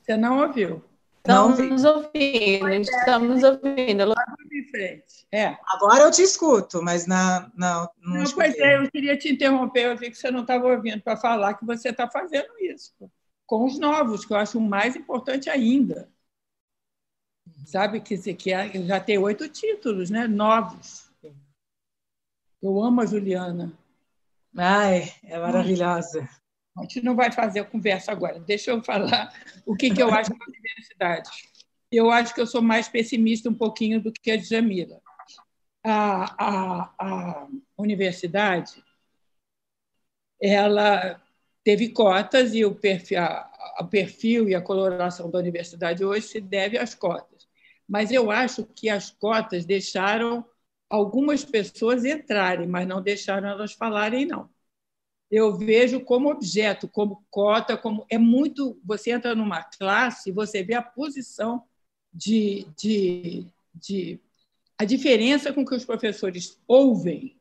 [0.01, 0.84] Você não ouviu?
[1.18, 4.14] Estamos ouvindo, estamos ouvindo.
[5.32, 5.57] É.
[5.68, 9.86] Agora eu te escuto, mas na, na, não, não pois é, eu queria te interromper,
[9.86, 12.93] eu vi que você não estava ouvindo para falar que você está fazendo isso
[13.45, 16.07] com os novos, que eu acho o mais importante ainda.
[17.66, 20.28] Sabe que, que é, já tem oito títulos, né?
[20.28, 21.12] Novos.
[22.62, 23.74] Eu amo a Juliana.
[24.58, 26.28] Ai, é maravilhosa.
[26.78, 28.39] A gente não vai fazer a conversa agora.
[28.39, 29.34] Deixa eu falar
[29.66, 31.30] o que, que eu acho da universidade.
[31.91, 35.02] Eu acho que eu sou mais pessimista um pouquinho do que a Jamila.
[35.84, 37.47] A, a, a
[37.78, 38.84] universidade
[40.41, 41.22] ela
[41.64, 46.78] teve cotas e o perfil, a, perfil e a coloração da universidade hoje se deve
[46.78, 47.47] às cotas.
[47.88, 50.45] Mas eu acho que as cotas deixaram
[50.90, 54.50] algumas pessoas entrarem, mas não deixaram elas falarem, não.
[55.32, 58.80] Eu vejo como objeto, como cota, como é muito.
[58.84, 61.64] Você entra numa classe, você vê a posição
[62.12, 64.20] de, de, de
[64.78, 67.40] a diferença com que os professores ouvem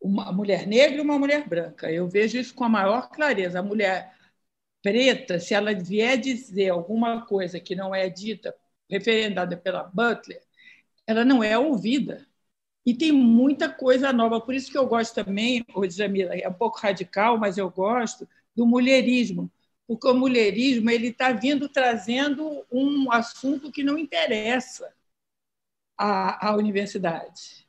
[0.00, 1.90] uma mulher negra e uma mulher branca.
[1.90, 3.60] Eu vejo isso com a maior clareza.
[3.60, 4.14] A mulher
[4.82, 8.54] preta, se ela vier dizer alguma coisa que não é dita,
[8.90, 10.42] referendada pela Butler,
[11.08, 12.28] ela não é ouvida.
[12.84, 14.40] E tem muita coisa nova.
[14.40, 18.66] Por isso que eu gosto também, Jamila, é um pouco radical, mas eu gosto do
[18.66, 19.50] mulherismo.
[19.86, 24.92] Porque o mulherismo ele está vindo trazendo um assunto que não interessa
[25.96, 27.66] à, à universidade.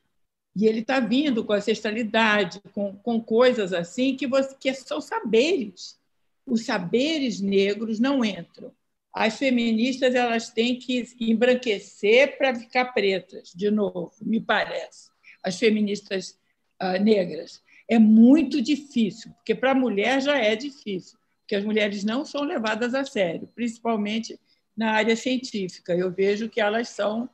[0.53, 5.97] E ele está vindo com ancestralidade, com, com coisas assim que, você, que são saberes.
[6.45, 8.73] Os saberes negros não entram
[9.13, 15.09] as feministas elas têm que embranquecer para ficar pretas, de novo, me parece.
[15.43, 16.37] As feministas
[16.81, 17.61] uh, negras.
[17.89, 22.43] É muito difícil, porque para a mulher já é difícil, porque as mulheres não são
[22.43, 24.39] levadas a sério, principalmente
[24.77, 25.95] na área científica.
[25.95, 27.27] Eu vejo que elas são,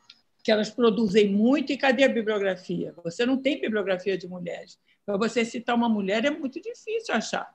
[0.44, 2.94] que elas produzem muito, e cadê a bibliografia?
[3.04, 4.80] Você não tem bibliografia de mulheres.
[5.06, 7.54] Para você citar uma mulher é muito difícil achar.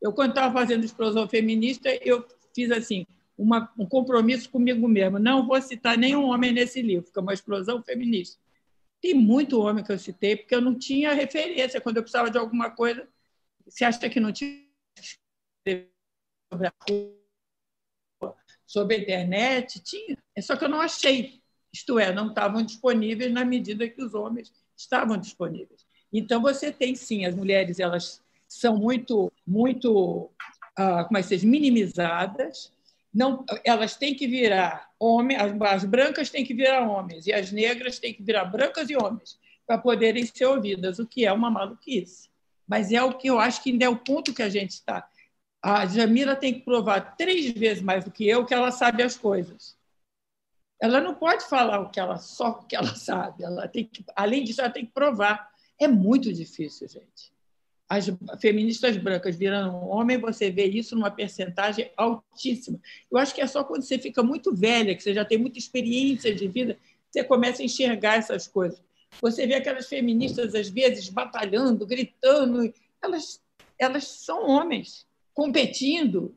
[0.00, 3.06] Eu, quando estava fazendo explosão feminista, eu fiz assim:
[3.40, 5.18] uma, um compromisso comigo mesmo.
[5.18, 8.38] Não vou citar nenhum homem nesse livro, que é uma explosão feminista.
[9.00, 11.80] Tem muito homem que eu citei, porque eu não tinha referência.
[11.80, 13.08] Quando eu precisava de alguma coisa,
[13.66, 14.62] você acha que não tinha
[18.66, 19.80] sobre a internet?
[19.80, 20.18] Tinha.
[20.36, 21.40] É só que eu não achei.
[21.72, 25.86] Isto é, não estavam disponíveis na medida que os homens estavam disponíveis.
[26.12, 30.30] Então, você tem sim, as mulheres elas são muito, muito
[30.76, 32.72] ah, como é que minimizadas,
[33.12, 37.50] não, elas têm que virar homens, as, as, brancas têm que virar homens e as
[37.50, 41.50] negras têm que virar brancas e homens para poderem ser ouvidas, o que é uma
[41.50, 42.28] maluquice.
[42.66, 45.08] Mas é o que eu acho que ainda é o ponto que a gente está.
[45.62, 49.16] A Jamila tem que provar três vezes mais do que eu que ela sabe as
[49.16, 49.76] coisas.
[50.80, 53.42] Ela não pode falar o que ela só o que ela sabe.
[53.42, 55.50] Ela tem que, além disso, ela tem que provar.
[55.80, 57.32] É muito difícil, gente
[57.90, 58.08] as
[58.40, 62.78] feministas brancas virando homem, você vê isso numa percentagem altíssima.
[63.10, 65.58] Eu acho que é só quando você fica muito velha, que você já tem muita
[65.58, 66.78] experiência de vida,
[67.10, 68.80] você começa a enxergar essas coisas.
[69.20, 72.72] Você vê aquelas feministas, às vezes, batalhando, gritando,
[73.02, 73.42] elas,
[73.76, 76.32] elas são homens, competindo,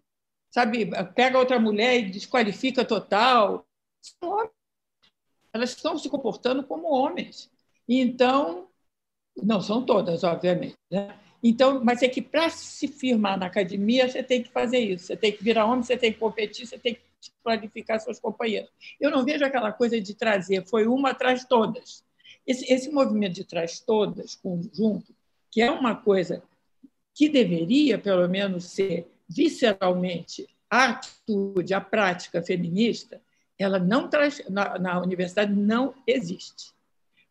[0.49, 0.89] sabe?
[1.13, 3.63] Pega outra mulher e desqualifica total.
[4.01, 4.51] São homens.
[5.53, 7.47] elas estão se comportando como homens.
[7.87, 8.69] Então,
[9.37, 10.73] não são todas, obviamente.
[10.89, 11.15] Né?
[11.43, 15.07] Então, mas é que para se firmar na academia, você tem que fazer isso.
[15.07, 17.01] Você tem que virar homem, você tem que competir, você tem que
[17.43, 18.69] qualificar seus companheiros.
[18.99, 22.03] Eu não vejo aquela coisa de trazer, foi uma atrás todas.
[22.47, 25.13] Esse, esse movimento de trás todas, conjunto,
[25.51, 26.41] que é uma coisa
[27.13, 33.21] que deveria, pelo menos, ser visceralmente a atitude, a prática feminista,
[33.59, 36.73] ela não traz, na, na universidade não existe.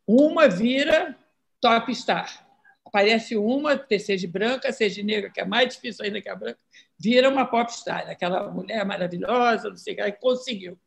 [0.07, 1.17] Uma vira
[1.61, 2.42] top star.
[2.93, 6.59] Aparece uma, seja branca, seja negra, que é mais difícil ainda que a branca,
[6.99, 10.79] vira uma pop star, aquela mulher maravilhosa, não sei o que, conseguiu.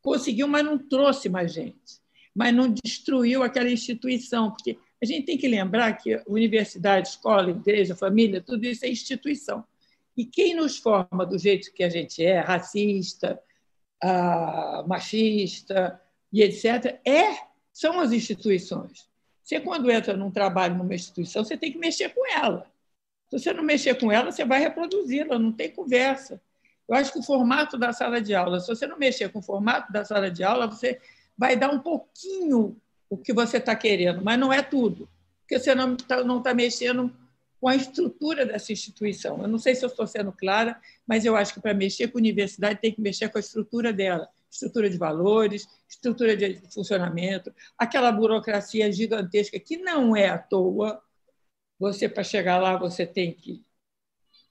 [0.00, 2.00] Conseguiu, mas não trouxe mais gente,
[2.34, 7.94] mas não destruiu aquela instituição, porque a gente tem que lembrar que universidade, escola, igreja,
[7.94, 9.62] família, tudo isso é instituição.
[10.16, 13.38] E quem nos forma do jeito que a gente é, racista,
[14.02, 16.00] ah, machista
[16.32, 17.36] e etc., é,
[17.70, 19.09] são as instituições.
[19.50, 22.70] Você, quando entra num trabalho numa instituição, você tem que mexer com ela.
[23.28, 26.40] Se você não mexer com ela, você vai reproduzi-la, não tem conversa.
[26.88, 29.42] Eu acho que o formato da sala de aula, se você não mexer com o
[29.42, 31.00] formato da sala de aula, você
[31.36, 32.76] vai dar um pouquinho
[33.08, 35.08] o que você está querendo, mas não é tudo,
[35.40, 37.12] porque você não está não tá mexendo
[37.60, 39.42] com a estrutura dessa instituição.
[39.42, 42.18] Eu não sei se eu estou sendo clara, mas eu acho que para mexer com
[42.18, 47.54] a universidade tem que mexer com a estrutura dela, estrutura de valores, estrutura de funcionamento,
[47.78, 51.02] aquela burocracia gigantesca que não é à toa.
[51.78, 53.64] Você para chegar lá você tem que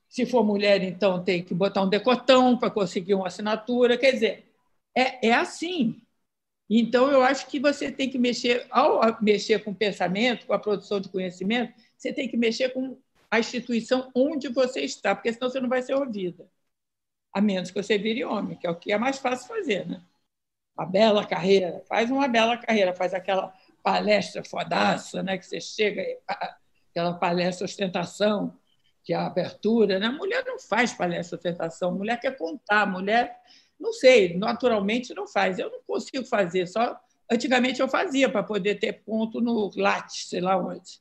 [0.10, 3.97] se for mulher, então tem que botar um decotão para conseguir uma assinatura.
[3.97, 4.45] Quer dizer,
[4.97, 6.02] é, é assim.
[6.70, 10.60] Então, eu acho que você tem que mexer, ao mexer com o pensamento, com a
[10.60, 12.97] produção de conhecimento, você tem que mexer com
[13.30, 16.50] a instituição onde você está, porque senão você não vai ser ouvida.
[17.34, 20.01] A menos que você vire homem, que é o que é mais fácil fazer, né?
[20.77, 23.53] Uma bela carreira, faz uma bela carreira, faz aquela
[23.84, 25.38] palestra fodaça, né?
[25.38, 26.03] Que você chega,
[26.89, 28.57] aquela palestra ostentação,
[29.03, 30.07] que é a abertura, né?
[30.07, 33.38] A mulher não faz palestra ostentação, mulher quer contar, mulher,
[33.80, 35.59] não sei, naturalmente não faz.
[35.59, 36.99] Eu não consigo fazer, só
[37.32, 40.99] antigamente eu fazia para poder ter ponto no Lattes, sei lá onde.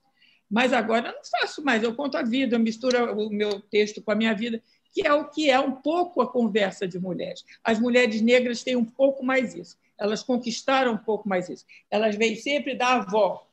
[0.51, 4.03] Mas agora eu não faço mais, eu conto a vida, eu misturo o meu texto
[4.03, 4.63] com a minha vida,
[4.93, 7.45] que é o que é um pouco a conversa de mulheres.
[7.63, 11.65] As mulheres negras têm um pouco mais isso, elas conquistaram um pouco mais isso.
[11.91, 13.47] Elas vêm sempre da avó,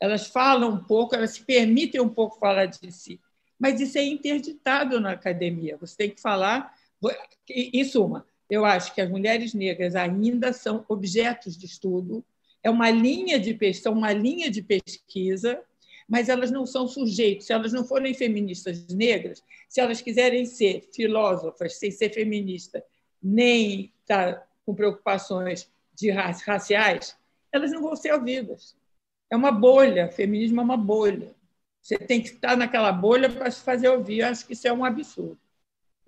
[0.00, 3.20] elas falam um pouco, elas se permitem um pouco falar de si.
[3.58, 6.74] Mas isso é interditado na academia, você tem que falar.
[7.48, 12.24] Em suma, eu acho que as mulheres negras ainda são objetos de estudo,
[12.62, 15.60] é uma linha de pesquisa, uma linha de pesquisa
[16.08, 17.46] mas elas não são sujeitos.
[17.46, 22.84] Se elas não forem feministas negras, se elas quiserem ser filósofas sem ser feminista,
[23.22, 27.16] nem estar tá com preocupações de raciais,
[27.52, 28.76] elas não vão ser ouvidas.
[29.30, 31.34] É uma bolha, feminismo é uma bolha.
[31.80, 34.20] Você tem que estar naquela bolha para se fazer ouvir.
[34.20, 35.38] Eu acho que isso é um absurdo.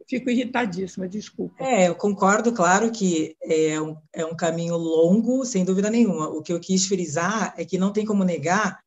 [0.08, 1.64] fico irritadíssima, desculpa.
[1.64, 6.28] É, eu concordo, claro que é um, é um caminho longo, sem dúvida nenhuma.
[6.28, 8.84] O que eu quis frisar é que não tem como negar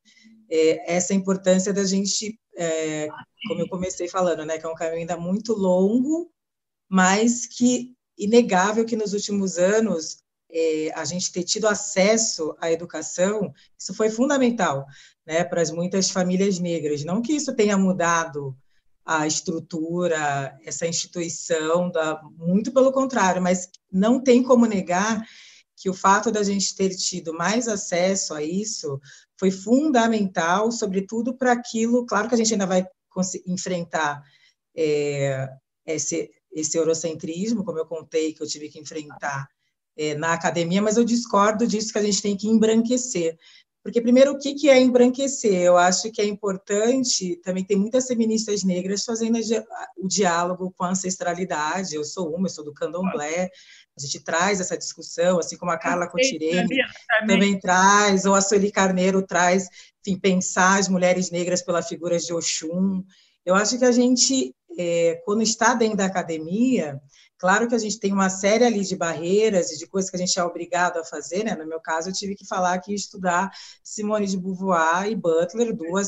[0.49, 3.07] é, essa importância da gente, é,
[3.47, 6.31] como eu comecei falando, né, que é um caminho ainda muito longo,
[6.89, 10.17] mas que inegável que nos últimos anos
[10.49, 14.85] é, a gente ter tido acesso à educação, isso foi fundamental,
[15.25, 17.03] né, para as muitas famílias negras.
[17.03, 18.55] Não que isso tenha mudado
[19.05, 25.23] a estrutura, essa instituição, da, muito pelo contrário, mas não tem como negar
[25.77, 28.99] que o fato da gente ter tido mais acesso a isso
[29.39, 32.05] foi fundamental, sobretudo para aquilo.
[32.05, 32.85] Claro que a gente ainda vai
[33.45, 34.21] enfrentar
[34.75, 35.49] é,
[35.85, 39.47] esse, esse eurocentrismo, como eu contei, que eu tive que enfrentar
[39.97, 43.37] é, na academia, mas eu discordo disso que a gente tem que embranquecer.
[43.87, 45.61] Porque, primeiro, o que é embranquecer?
[45.61, 49.39] Eu acho que é importante, também tem muitas feministas negras fazendo
[49.97, 51.95] o diálogo com a ancestralidade.
[51.95, 53.49] Eu sou uma, eu sou do candomblé,
[53.97, 56.67] a gente traz essa discussão, assim como a Carla Cotirene
[57.19, 57.59] também.
[57.59, 59.67] traz, ou a Sueli Carneiro traz,
[60.05, 63.03] enfim, pensar as mulheres negras pela figura de Oxum.
[63.45, 67.01] Eu acho que a gente, é, quando está dentro da academia,
[67.39, 70.19] Claro que a gente tem uma série ali de barreiras e de coisas que a
[70.19, 71.55] gente é obrigado a fazer, né?
[71.55, 73.51] No meu caso, eu tive que falar que estudar
[73.83, 76.07] Simone de Beauvoir e Butler, duas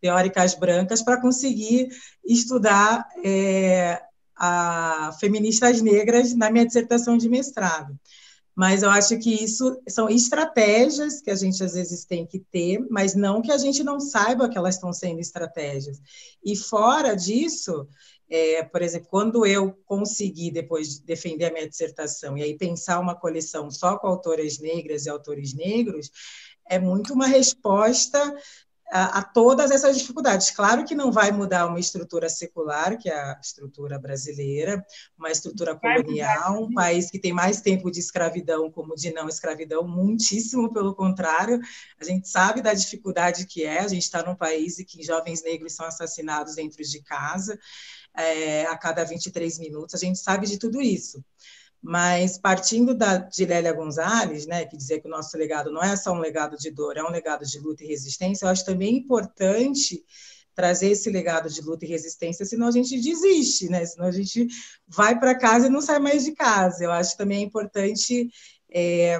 [0.00, 1.88] teóricas brancas, para conseguir
[2.24, 4.00] estudar é,
[4.42, 7.94] a feministas negras na minha dissertação de mestrado.
[8.56, 12.80] Mas eu acho que isso são estratégias que a gente às vezes tem que ter,
[12.90, 16.00] mas não que a gente não saiba que elas estão sendo estratégias.
[16.42, 17.86] E fora disso,
[18.30, 23.14] é, por exemplo, quando eu consegui depois defender a minha dissertação e aí pensar uma
[23.14, 26.10] coleção só com autoras negras e autores negros,
[26.66, 28.18] é muito uma resposta
[28.90, 30.50] a, a, todas essas dificuldades.
[30.50, 34.84] Claro que não vai mudar uma estrutura secular, que é a estrutura brasileira,
[35.16, 39.86] uma estrutura colonial, um país que tem mais tempo de escravidão como de não escravidão,
[39.86, 41.60] muitíssimo pelo contrário.
[42.00, 45.42] A gente sabe da dificuldade que é, a gente está num país em que jovens
[45.42, 47.58] negros são assassinados dentro de casa
[48.14, 51.24] é, a cada 23 minutos, a gente sabe de tudo isso.
[51.82, 55.96] Mas partindo da, de Lélia Gonzalez, né, que dizia que o nosso legado não é
[55.96, 58.98] só um legado de dor, é um legado de luta e resistência, eu acho também
[58.98, 60.04] importante
[60.54, 63.86] trazer esse legado de luta e resistência, senão a gente desiste, né?
[63.86, 64.46] Senão a gente
[64.86, 66.84] vai para casa e não sai mais de casa.
[66.84, 68.28] Eu acho também importante
[68.68, 69.18] é,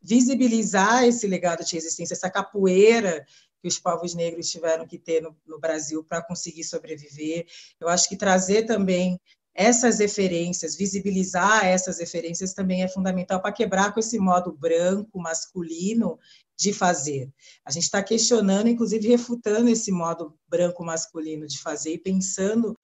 [0.00, 3.26] visibilizar esse legado de resistência, essa capoeira
[3.60, 7.46] que os povos negros tiveram que ter no, no Brasil para conseguir sobreviver.
[7.80, 9.20] Eu acho que trazer também
[9.56, 16.18] essas referências, visibilizar essas referências também é fundamental para quebrar com esse modo branco, masculino
[16.56, 17.30] de fazer.
[17.64, 22.78] A gente está questionando, inclusive refutando esse modo branco masculino de fazer e pensando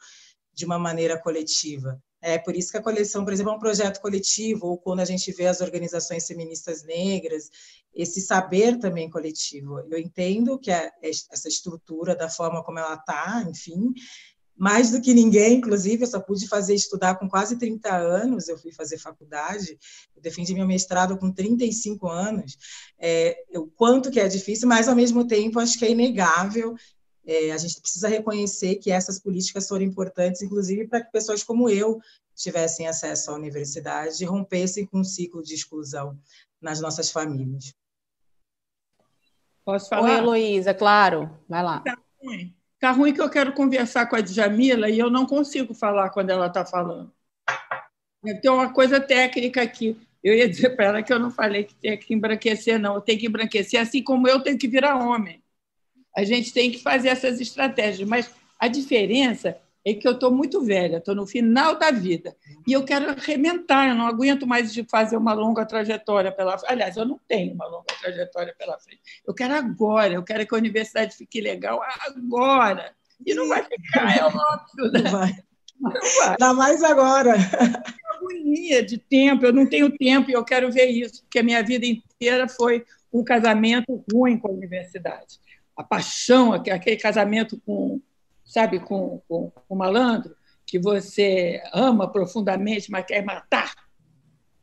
[0.55, 2.03] de uma maneira coletiva.
[2.25, 5.05] É por isso que a coleção, por exemplo, é um projeto coletivo, ou quando a
[5.05, 7.51] gente vê as organizações feministas negras,
[7.93, 9.81] esse saber também coletivo.
[9.91, 13.93] Eu entendo que é essa estrutura, da forma como ela está, enfim,
[14.57, 18.59] mais do que ninguém, inclusive, eu só pude fazer estudar com quase 30 anos, eu
[18.59, 19.79] fui fazer faculdade,
[20.15, 22.57] eu defendi meu mestrado com 35 anos,
[22.99, 26.75] é, o quanto que é difícil, mas, ao mesmo tempo, acho que é inegável,
[27.25, 31.69] é, a gente precisa reconhecer que essas políticas foram importantes, inclusive, para que pessoas como
[31.69, 32.01] eu
[32.35, 36.19] tivessem acesso à universidade e rompessem com um ciclo de exclusão
[36.61, 37.75] nas nossas famílias.
[39.65, 40.11] Posso falar?
[40.11, 41.81] Oi, Heloísa, claro, vai lá.
[41.81, 41.97] Tá.
[42.83, 46.31] Está ruim que eu quero conversar com a Djamila e eu não consigo falar quando
[46.31, 47.13] ela está falando.
[48.43, 49.97] Tem uma coisa técnica aqui.
[50.21, 53.01] Eu ia dizer para ela que eu não falei que tem que embranquecer, não.
[53.01, 55.41] Tenho que embranquecer, assim como eu tenho que virar homem.
[56.17, 58.09] A gente tem que fazer essas estratégias.
[58.09, 62.37] Mas a diferença é que eu estou muito velha, estou no final da vida.
[62.67, 66.73] E eu quero arrementar, eu não aguento mais de fazer uma longa trajetória pela frente.
[66.73, 69.03] Aliás, eu não tenho uma longa trajetória pela frente.
[69.27, 72.95] Eu quero agora, eu quero que a universidade fique legal agora.
[73.27, 74.93] E não vai ficar, é óbvio.
[74.93, 75.01] Né?
[75.03, 75.39] Não vai.
[75.81, 76.31] Não vai.
[76.31, 77.35] Ainda mais agora.
[78.23, 81.63] agonia de tempo, eu não tenho tempo e eu quero ver isso, porque a minha
[81.63, 85.41] vida inteira foi um casamento ruim com a universidade.
[85.77, 88.01] A paixão, aquele casamento com
[88.53, 90.37] sabe, com, com, com malandro,
[90.67, 93.73] que você ama profundamente, mas quer matar.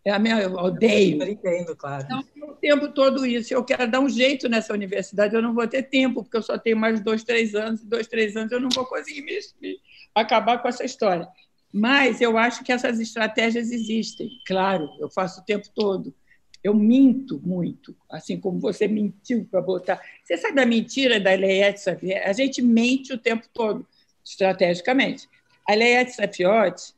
[0.05, 1.23] É a minha, eu odeio.
[1.23, 2.05] Eu entendo, claro.
[2.05, 3.53] Então, o tempo todo isso.
[3.53, 6.57] Eu quero dar um jeito nessa universidade, eu não vou ter tempo, porque eu só
[6.57, 9.77] tenho mais dois, três anos, e dois, três anos eu não vou conseguir me, me
[10.13, 11.27] acabar com essa história.
[11.73, 16.13] Mas eu acho que essas estratégias existem, claro, eu faço o tempo todo.
[16.63, 20.01] Eu minto muito, assim como você mentiu para botar.
[20.23, 22.27] Você sabe a mentira da Eliette Xavier?
[22.27, 23.87] A gente mente o tempo todo,
[24.25, 25.27] estrategicamente.
[25.67, 26.93] A Eliette Safiotti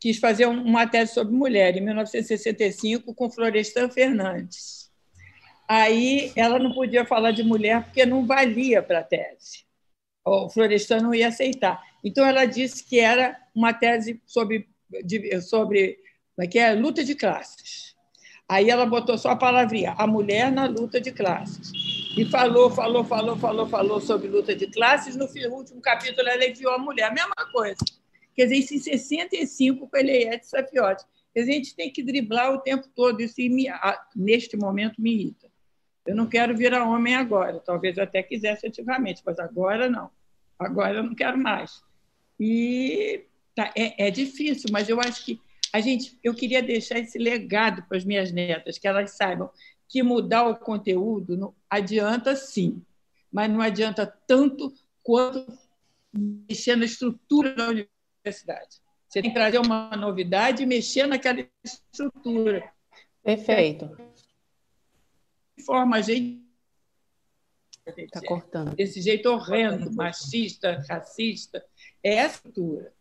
[0.00, 4.90] quis fazer uma tese sobre mulher em 1965 com Florestan Fernandes.
[5.68, 9.64] Aí ela não podia falar de mulher porque não valia para a tese.
[10.24, 11.82] O Florestan não ia aceitar.
[12.02, 14.68] Então ela disse que era uma tese sobre,
[15.42, 15.98] sobre
[16.38, 16.72] é que é?
[16.72, 17.91] luta de classes
[18.52, 21.72] Aí ela botou só a palavrinha, a mulher na luta de classes.
[22.14, 25.16] E falou, falou, falou, falou, falou sobre luta de classes.
[25.16, 27.82] No último capítulo, ela enviou a mulher, a mesma coisa.
[28.36, 31.02] Quer dizer, isso em 65 com Eliette Safiotti.
[31.34, 33.22] A gente tem que driblar o tempo todo.
[33.22, 33.68] Isso, me,
[34.14, 35.48] neste momento, me irrita.
[36.06, 37.58] Eu não quero virar homem agora.
[37.58, 40.10] Talvez eu até quisesse antigamente, mas agora não.
[40.58, 41.82] Agora eu não quero mais.
[42.38, 43.24] E
[43.54, 45.40] tá, é, é difícil, mas eu acho que
[45.72, 49.50] a gente, eu queria deixar esse legado para as minhas netas, que elas saibam
[49.88, 52.82] que mudar o conteúdo não adianta sim,
[53.30, 55.46] mas não adianta tanto quanto
[56.12, 58.80] mexer na estrutura da universidade.
[59.08, 62.70] Você tem que trazer uma novidade e mexer naquela estrutura.
[63.22, 63.90] Perfeito.
[65.66, 66.42] Forma a gente
[67.84, 68.76] Está cortando.
[68.76, 71.64] Desse jeito horrendo, machista, racista.
[72.02, 72.92] É a estrutura.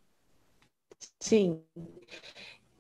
[1.20, 1.64] Sim.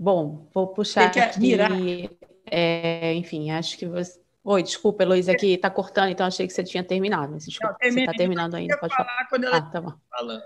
[0.01, 2.09] Bom, vou puxar aqui.
[2.49, 4.19] É, enfim, acho que você.
[4.43, 7.33] Oi, desculpa, Heloísa, aqui está cortando, então achei que você tinha terminado.
[7.33, 8.79] Mas desculpa, não, você está terminando ainda.
[8.79, 9.07] Pode falar.
[9.07, 9.29] falar.
[9.29, 9.93] Quando ela ah, tá bom.
[10.09, 10.41] falando.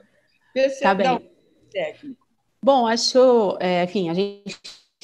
[0.53, 1.31] Esse tá bem.
[1.71, 2.27] Técnico.
[2.61, 4.57] Bom, acho, é, enfim, a gente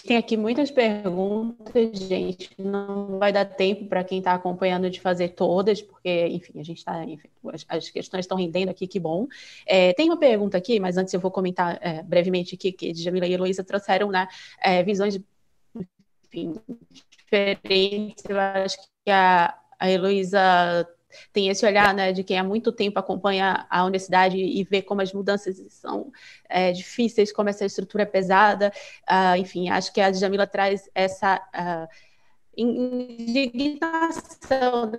[0.04, 2.50] tem aqui muitas perguntas, gente.
[2.58, 6.78] Não vai dar tempo para quem está acompanhando de fazer todas, porque, enfim, a gente
[6.80, 7.06] está.
[7.68, 9.28] As, questões estão rendendo aqui, que bom.
[9.66, 13.28] É, tem uma pergunta aqui, mas antes eu vou comentar é, brevemente aqui, que Jamila
[13.28, 14.28] e Heloísa trouxeram né,
[14.62, 15.20] é, visões
[16.26, 16.56] enfim,
[17.18, 18.24] diferentes.
[18.28, 20.88] Eu acho que a, a Heloísa
[21.32, 25.02] tem esse olhar né, de quem há muito tempo acompanha a universidade e vê como
[25.02, 26.12] as mudanças são
[26.50, 28.72] é, difíceis, como essa estrutura é pesada.
[29.10, 31.88] Uh, enfim, acho que a Djamila traz essa uh,
[32.56, 34.12] indignação,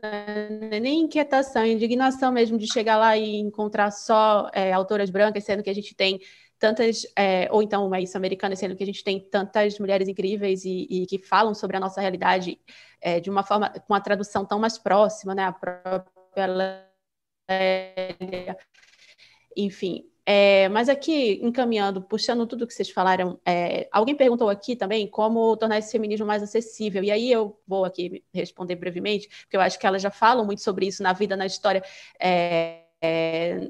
[0.03, 0.81] né?
[0.81, 5.71] nem inquietação, indignação mesmo de chegar lá e encontrar só é, autoras brancas, sendo que
[5.71, 6.21] a gente tem
[6.63, 10.65] tantas, é, ou então uma isso americana, sendo que a gente tem tantas mulheres incríveis
[10.65, 12.57] e, e que falam sobre a nossa realidade
[13.01, 15.43] é, de uma forma, com a tradução tão mais próxima, né?
[15.43, 16.47] A própria
[17.49, 18.57] Lélia.
[19.57, 25.09] Enfim, é, mas aqui, encaminhando, puxando tudo que vocês falaram, é, alguém perguntou aqui também
[25.09, 27.03] como tornar esse feminismo mais acessível.
[27.03, 30.63] E aí eu vou aqui responder brevemente, porque eu acho que elas já falam muito
[30.63, 31.83] sobre isso na vida, na história.
[32.21, 33.69] É, é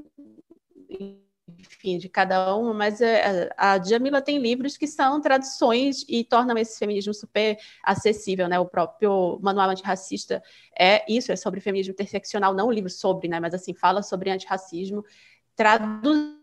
[1.47, 6.57] enfim, de cada uma, mas é, a Jamila tem livros que são traduções e tornam
[6.57, 8.59] esse feminismo super acessível, né?
[8.59, 10.41] O próprio Manual Antirracista
[10.77, 13.39] é isso, é sobre feminismo interseccional, não um livro sobre, né?
[13.39, 15.03] Mas assim, fala sobre antirracismo,
[15.55, 16.33] traduzindo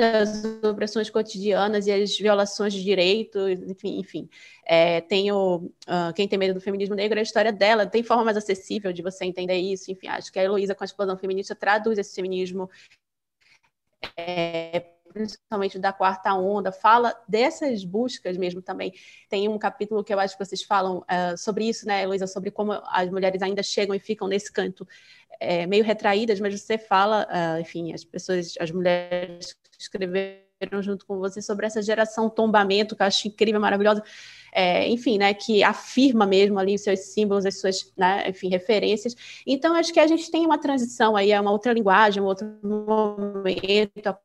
[0.00, 4.28] as opressões cotidianas e as violações de direitos, enfim, enfim.
[4.66, 8.24] É, tem o, uh, Quem Tem Medo do Feminismo Negro, a história dela tem forma
[8.24, 11.54] mais acessível de você entender isso, enfim, acho que a Heloísa com a explosão feminista
[11.54, 12.68] traduz esse feminismo
[14.16, 14.80] é,
[15.12, 18.92] principalmente da quarta onda, fala dessas buscas mesmo também.
[19.28, 22.50] Tem um capítulo que eu acho que vocês falam uh, sobre isso, né, Heloísa, sobre
[22.50, 24.86] como as mulheres ainda chegam e ficam nesse canto
[25.40, 30.45] é, meio retraídas, mas você fala, uh, enfim, as pessoas, as mulheres que escreveram
[30.80, 34.02] junto com você sobre essa geração tombamento, que eu acho incrível, maravilhosa,
[34.52, 39.14] é, enfim, né, que afirma mesmo ali os seus símbolos, as suas, né, enfim, referências.
[39.46, 42.46] Então, acho que a gente tem uma transição aí, é uma outra linguagem, um outro
[42.62, 44.18] momento, a,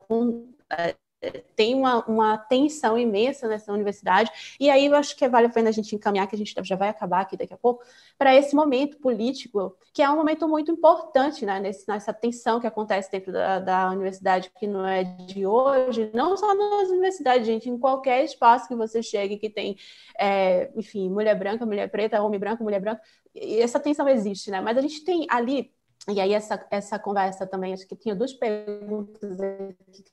[1.54, 5.68] tem uma, uma tensão imensa nessa universidade, e aí eu acho que vale a pena
[5.68, 7.84] a gente encaminhar, que a gente já vai acabar aqui daqui a pouco,
[8.18, 12.66] para esse momento político, que é um momento muito importante né, nesse, nessa tensão que
[12.66, 17.68] acontece dentro da, da universidade, que não é de hoje, não só nas universidades, gente,
[17.68, 19.76] em qualquer espaço que você chegue que tem,
[20.18, 23.02] é, enfim, mulher branca, mulher preta, homem branco, mulher branca,
[23.34, 24.60] e essa tensão existe, né?
[24.60, 25.72] Mas a gente tem ali
[26.08, 30.10] e aí, essa, essa conversa também, acho que tinha duas perguntas aqui que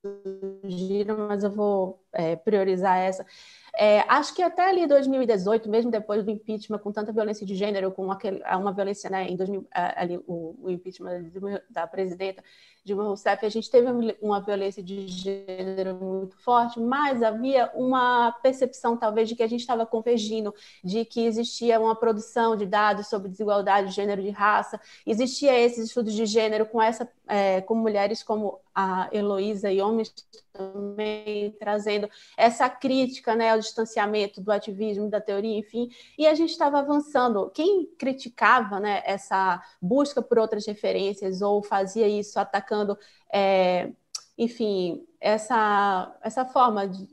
[0.00, 3.24] surgiram, mas eu vou é, priorizar essa.
[3.74, 7.90] É, acho que até ali 2018, mesmo depois do impeachment, com tanta violência de gênero,
[7.90, 11.30] com aquele, uma violência, né, em 2000, ali, o, o impeachment
[11.70, 12.42] da presidenta
[12.84, 13.88] Dilma Rousseff, a gente teve
[14.20, 19.60] uma violência de gênero muito forte, mas havia uma percepção, talvez, de que a gente
[19.60, 20.52] estava convergindo,
[20.82, 25.56] de que existia uma produção de dados sobre desigualdade de gênero e de raça, existia
[25.58, 30.12] esses estudos de gênero com essa, é, com mulheres como a Heloísa e homens
[30.52, 36.50] também trazendo essa crítica né, ao distanciamento do ativismo, da teoria, enfim, e a gente
[36.50, 37.50] estava avançando.
[37.54, 42.71] Quem criticava né, essa busca por outras referências ou fazia isso atacando,
[43.32, 43.90] é,
[44.36, 47.08] enfim, essa, essa forma de,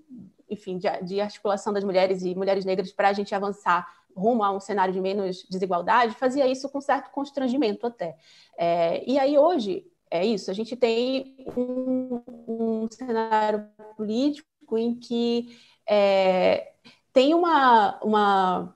[0.49, 4.51] enfim, de, de articulação das mulheres e mulheres negras para a gente avançar rumo a
[4.51, 8.17] um cenário de menos desigualdade, fazia isso com certo constrangimento até.
[8.57, 15.55] É, e aí hoje é isso, a gente tem um, um cenário político em que
[15.87, 16.73] é,
[17.13, 18.75] tem uma, uma.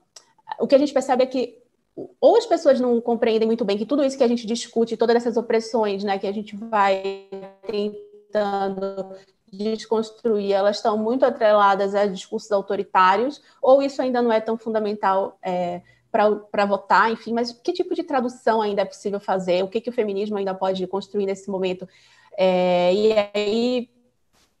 [0.58, 1.63] O que a gente percebe é que
[1.96, 5.16] ou as pessoas não compreendem muito bem que tudo isso que a gente discute, todas
[5.16, 7.28] essas opressões né, que a gente vai
[7.66, 9.14] tentando
[9.52, 15.38] desconstruir, elas estão muito atreladas a discursos autoritários, ou isso ainda não é tão fundamental
[15.40, 15.80] é,
[16.10, 19.62] para votar, enfim, mas que tipo de tradução ainda é possível fazer?
[19.62, 21.88] O que, que o feminismo ainda pode construir nesse momento?
[22.36, 23.88] É, e aí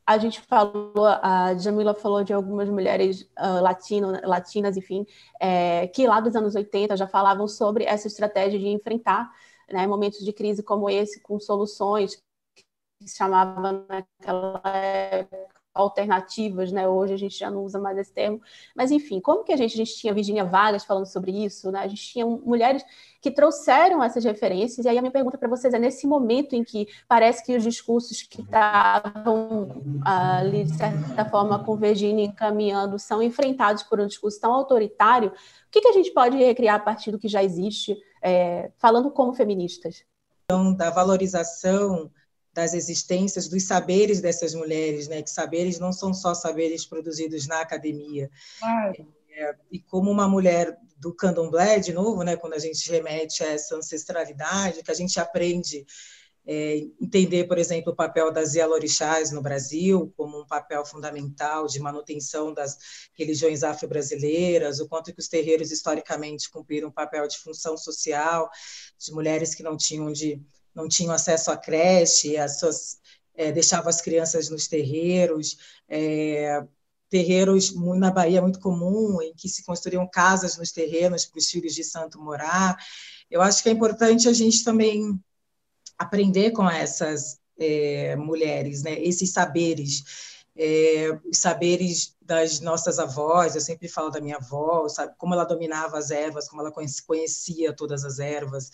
[0.06, 5.06] a gente falou, a Jamila falou de algumas mulheres uh, latino, latinas, enfim,
[5.40, 9.30] é, que lá dos anos 80 já falavam sobre essa estratégia de enfrentar
[9.70, 12.16] né, momentos de crise como esse com soluções
[12.54, 16.88] que se chamava naquela época alternativas, né?
[16.88, 18.40] Hoje a gente já não usa mais esse termo,
[18.74, 21.80] mas enfim, como que a gente, a gente tinha Virginia Vargas falando sobre isso, né?
[21.80, 22.84] A gente tinha mulheres
[23.20, 26.62] que trouxeram essas referências, e aí a minha pergunta para vocês é, nesse momento em
[26.62, 29.68] que parece que os discursos que estavam
[30.04, 35.32] ali, de certa forma, convergindo e encaminhando, são enfrentados por um discurso tão autoritário, o
[35.70, 39.32] que, que a gente pode recriar a partir do que já existe, é, falando como
[39.32, 40.04] feministas?
[40.44, 42.10] Então, da valorização
[42.54, 45.22] das existências, dos saberes dessas mulheres, né?
[45.22, 48.30] Que saberes não são só saberes produzidos na academia.
[48.60, 49.12] Claro.
[49.36, 52.36] É, e como uma mulher do candomblé, de novo, né?
[52.36, 55.84] Quando a gente remete a essa ancestralidade, que a gente aprende
[56.46, 61.80] é, entender, por exemplo, o papel das Yalorixás no Brasil como um papel fundamental de
[61.80, 62.76] manutenção das
[63.14, 68.50] religiões afro-brasileiras, o quanto que os terreiros historicamente cumpriram um papel de função social,
[68.98, 70.40] de mulheres que não tinham de
[70.74, 72.98] não tinham acesso à creche, as suas
[73.34, 75.56] é, deixavam as crianças nos terreiros,
[75.88, 76.64] é,
[77.08, 81.74] terreiros na Bahia muito comum, em que se construíam casas nos terrenos para os filhos
[81.74, 82.76] de santo morar.
[83.30, 85.20] Eu acho que é importante a gente também
[85.98, 89.00] aprender com essas é, mulheres, né?
[89.00, 95.34] esses saberes, é, saberes das nossas avós, eu sempre falo da minha avó, sabe, como
[95.34, 98.70] ela dominava as ervas, como ela conhecia todas as ervas.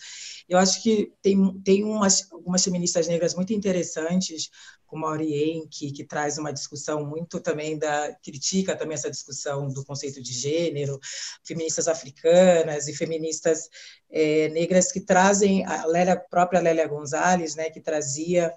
[0.47, 4.49] Eu acho que tem, tem umas, algumas feministas negras muito interessantes,
[4.85, 9.85] como a Orien, que, traz uma discussão muito também da critica também essa discussão do
[9.85, 10.99] conceito de gênero,
[11.43, 13.69] feministas africanas e feministas
[14.09, 18.53] é, negras que trazem a Lélia, própria Lélia Gonzalez, né, que trazia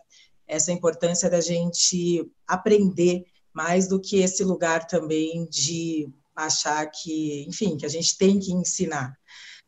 [0.47, 7.77] essa importância da gente aprender mais do que esse lugar também de achar que, enfim,
[7.77, 9.17] que a gente tem que ensinar.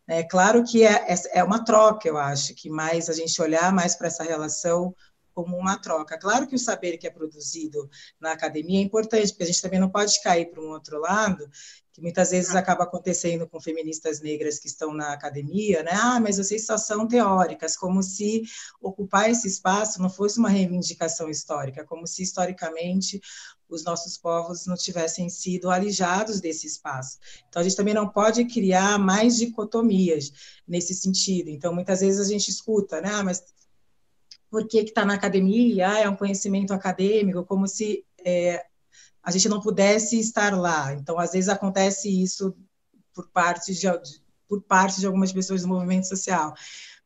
[0.09, 3.95] É claro que é, é uma troca, eu acho, que mais a gente olhar mais
[3.95, 4.95] para essa relação
[5.35, 6.19] como uma troca.
[6.19, 9.79] Claro que o saber que é produzido na academia é importante, porque a gente também
[9.79, 11.47] não pode cair para um outro lado,
[11.97, 15.93] que muitas vezes acaba acontecendo com feministas negras que estão na academia, né?
[15.95, 18.43] Ah, mas vocês só são teóricas, como se
[18.83, 23.19] ocupar esse espaço não fosse uma reivindicação histórica, como se historicamente
[23.67, 27.17] os nossos povos não tivessem sido alijados desse espaço.
[27.49, 30.31] Então, a gente também não pode criar mais dicotomias
[30.69, 31.49] nesse sentido.
[31.49, 33.09] Então, muitas vezes a gente escuta, né?
[33.11, 33.43] Ah, mas
[34.51, 38.67] por que está na academia, ah, é um conhecimento acadêmico, como se é,
[39.27, 40.93] a gente não pudesse estar lá.
[40.95, 42.57] Então, às vezes acontece isso
[43.13, 43.89] por parte de,
[44.49, 46.55] por parte de algumas pessoas do movimento social.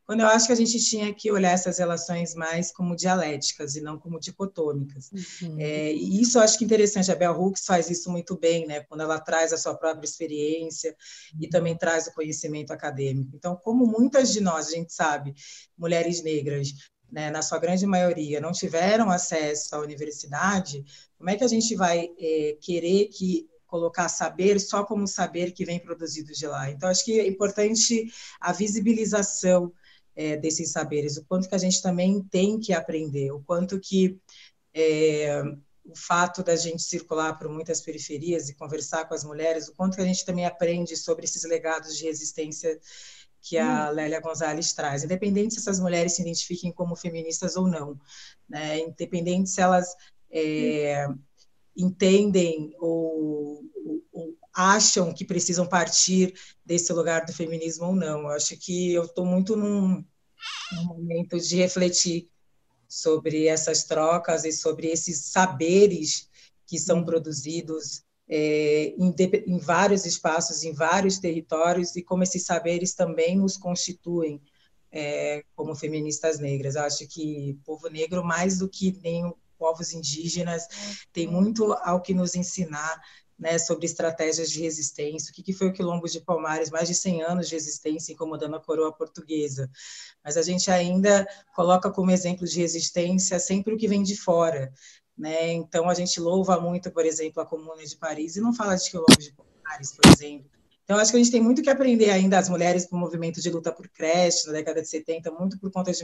[0.05, 3.81] Quando eu acho que a gente tinha que olhar essas relações mais como dialéticas e
[3.81, 5.11] não como dicotômicas.
[5.41, 5.57] Uhum.
[5.59, 7.11] É, e isso eu acho que é interessante.
[7.11, 8.81] A Bell Hooks faz isso muito bem, né?
[8.81, 10.95] Quando ela traz a sua própria experiência
[11.41, 13.35] e também traz o conhecimento acadêmico.
[13.35, 15.33] Então, como muitas de nós, a gente sabe,
[15.79, 16.75] mulheres negras,
[17.11, 20.85] né, na sua grande maioria, não tiveram acesso à universidade,
[21.17, 25.65] como é que a gente vai é, querer que colocar saber só como saber que
[25.65, 26.71] vem produzido de lá?
[26.71, 29.73] Então, acho que é importante a visibilização
[30.17, 34.19] é, desses saberes, o quanto que a gente também tem que aprender, o quanto que
[34.75, 35.43] é,
[35.85, 39.97] o fato da gente circular por muitas periferias e conversar com as mulheres, o quanto
[39.97, 42.79] que a gente também aprende sobre esses legados de resistência
[43.41, 43.95] que a hum.
[43.95, 47.99] Lélia Gonzalez traz, independente se essas mulheres se identifiquem como feministas ou não,
[48.49, 48.81] né?
[48.81, 49.95] independente se elas
[50.31, 51.07] é,
[51.77, 56.35] entendem ou, ou, ou, acham que precisam partir
[56.65, 58.23] desse lugar do feminismo ou não.
[58.23, 60.05] Eu acho que eu estou muito num,
[60.73, 62.29] num momento de refletir
[62.89, 66.29] sobre essas trocas e sobre esses saberes
[66.67, 67.05] que são hum.
[67.05, 69.13] produzidos é, em,
[69.47, 74.41] em, vários espaços, em vários territórios, e como esses saberes também nos constituem
[74.93, 76.77] é, como feministas negras.
[76.77, 80.63] Eu acho que o povo negro, mais do que nem povos indígenas,
[81.13, 83.01] tem muito ao que nos ensinar
[83.41, 86.95] né, sobre estratégias de resistência, o que, que foi o Quilombo de Palmares, mais de
[86.95, 89.69] 100 anos de resistência incomodando a coroa portuguesa.
[90.23, 94.71] Mas a gente ainda coloca como exemplo de resistência sempre o que vem de fora,
[95.21, 95.53] né?
[95.53, 98.91] Então, a gente louva muito, por exemplo, a Comuna de Paris e não fala de
[98.91, 100.51] quilombo de Paris, por exemplo.
[100.83, 103.41] Então, acho que a gente tem muito que aprender ainda, as mulheres, para o movimento
[103.41, 106.03] de luta por creche, na década de 70, muito por conta de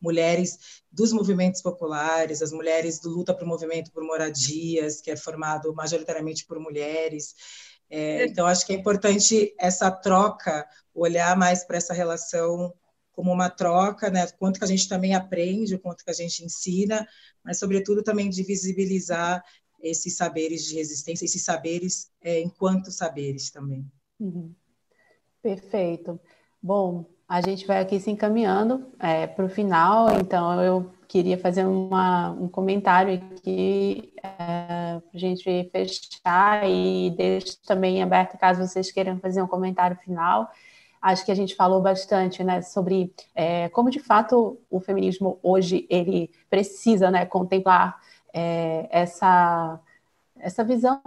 [0.00, 5.16] mulheres dos movimentos populares, as mulheres do luta para o movimento por moradias, que é
[5.16, 7.34] formado majoritariamente por mulheres.
[7.90, 12.72] É, então, acho que é importante essa troca, olhar mais para essa relação
[13.16, 14.26] como uma troca, né?
[14.38, 17.08] Quanto que a gente também aprende, o quanto que a gente ensina,
[17.42, 19.42] mas sobretudo também de visibilizar
[19.82, 23.90] esses saberes de resistência, esses saberes é, enquanto saberes também.
[24.20, 24.54] Uhum.
[25.42, 26.20] Perfeito.
[26.62, 31.64] Bom, a gente vai aqui se encaminhando é, para o final, então eu queria fazer
[31.64, 38.92] uma, um comentário aqui é, para a gente fechar e deixo também aberto caso vocês
[38.92, 40.50] queiram fazer um comentário final
[41.00, 45.86] acho que a gente falou bastante né, sobre é, como de fato o feminismo hoje
[45.88, 48.00] ele precisa né, contemplar
[48.32, 49.80] é, essa,
[50.38, 51.00] essa visão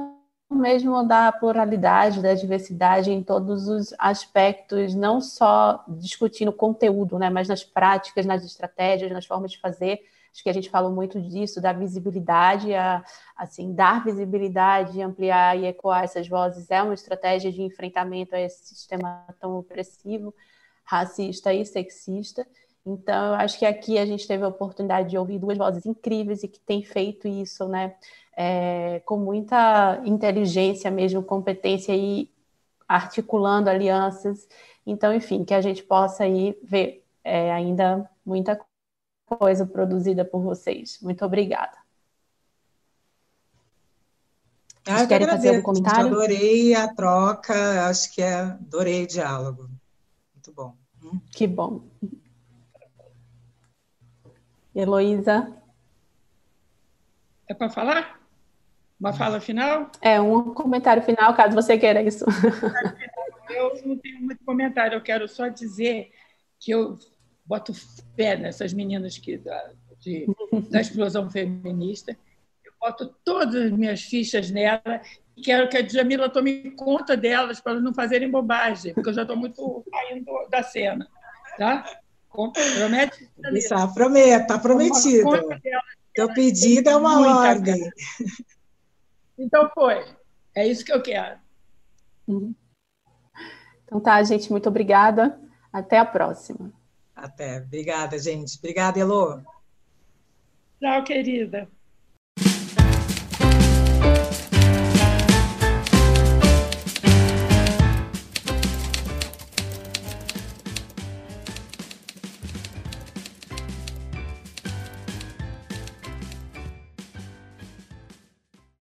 [0.51, 7.47] mesmo da pluralidade, da diversidade em todos os aspectos, não só discutindo conteúdo, né, mas
[7.47, 10.01] nas práticas, nas estratégias, nas formas de fazer.
[10.32, 13.03] Acho que a gente falou muito disso, da visibilidade, a,
[13.36, 18.75] assim, dar visibilidade, ampliar e ecoar essas vozes é uma estratégia de enfrentamento a esse
[18.75, 20.34] sistema tão opressivo,
[20.84, 22.45] racista e sexista.
[22.86, 26.43] Então, eu acho que aqui a gente teve a oportunidade de ouvir duas vozes incríveis
[26.43, 27.95] e que têm feito isso, né,
[28.36, 32.32] é, com muita inteligência mesmo, competência e
[32.88, 34.47] articulando alianças.
[34.86, 38.59] Então, enfim, que a gente possa aí ver é, ainda muita
[39.38, 40.99] coisa produzida por vocês.
[41.01, 41.77] Muito obrigada.
[44.88, 46.07] Ah, Vocês querem fazer algum comentário?
[46.07, 49.69] Adorei a troca, acho que é, adorei o diálogo.
[50.34, 50.75] Muito bom.
[51.32, 51.82] Que bom.
[54.73, 55.55] Heloísa?
[57.47, 58.19] É para falar?
[58.99, 59.91] Uma fala final?
[60.01, 62.25] É, um comentário final, caso você queira isso.
[63.49, 66.11] Eu não tenho muito comentário, eu quero só dizer
[66.59, 66.99] que eu
[67.49, 67.73] boto
[68.15, 70.27] fé nessas meninas que, da, de,
[70.69, 72.15] da explosão feminista.
[72.63, 75.01] Eu boto todas as minhas fichas nela
[75.35, 79.23] e quero que a Djamila tome conta delas para não fazerem bobagem, porque eu já
[79.23, 81.07] estou muito saindo da cena.
[81.57, 81.99] Tá?
[82.77, 83.27] Promete?
[83.53, 85.29] Isso, prometo, está prometido.
[86.13, 87.89] Teu pedido é uma ordem.
[89.41, 90.05] Então foi.
[90.53, 91.39] É isso que eu quero.
[92.27, 92.53] Uhum.
[93.85, 95.39] Então tá, gente, muito obrigada.
[95.71, 96.73] Até a próxima.
[97.26, 97.57] Até.
[97.59, 98.57] Obrigada, gente.
[98.57, 99.39] Obrigada, Elô.
[100.80, 101.70] Tchau, querida.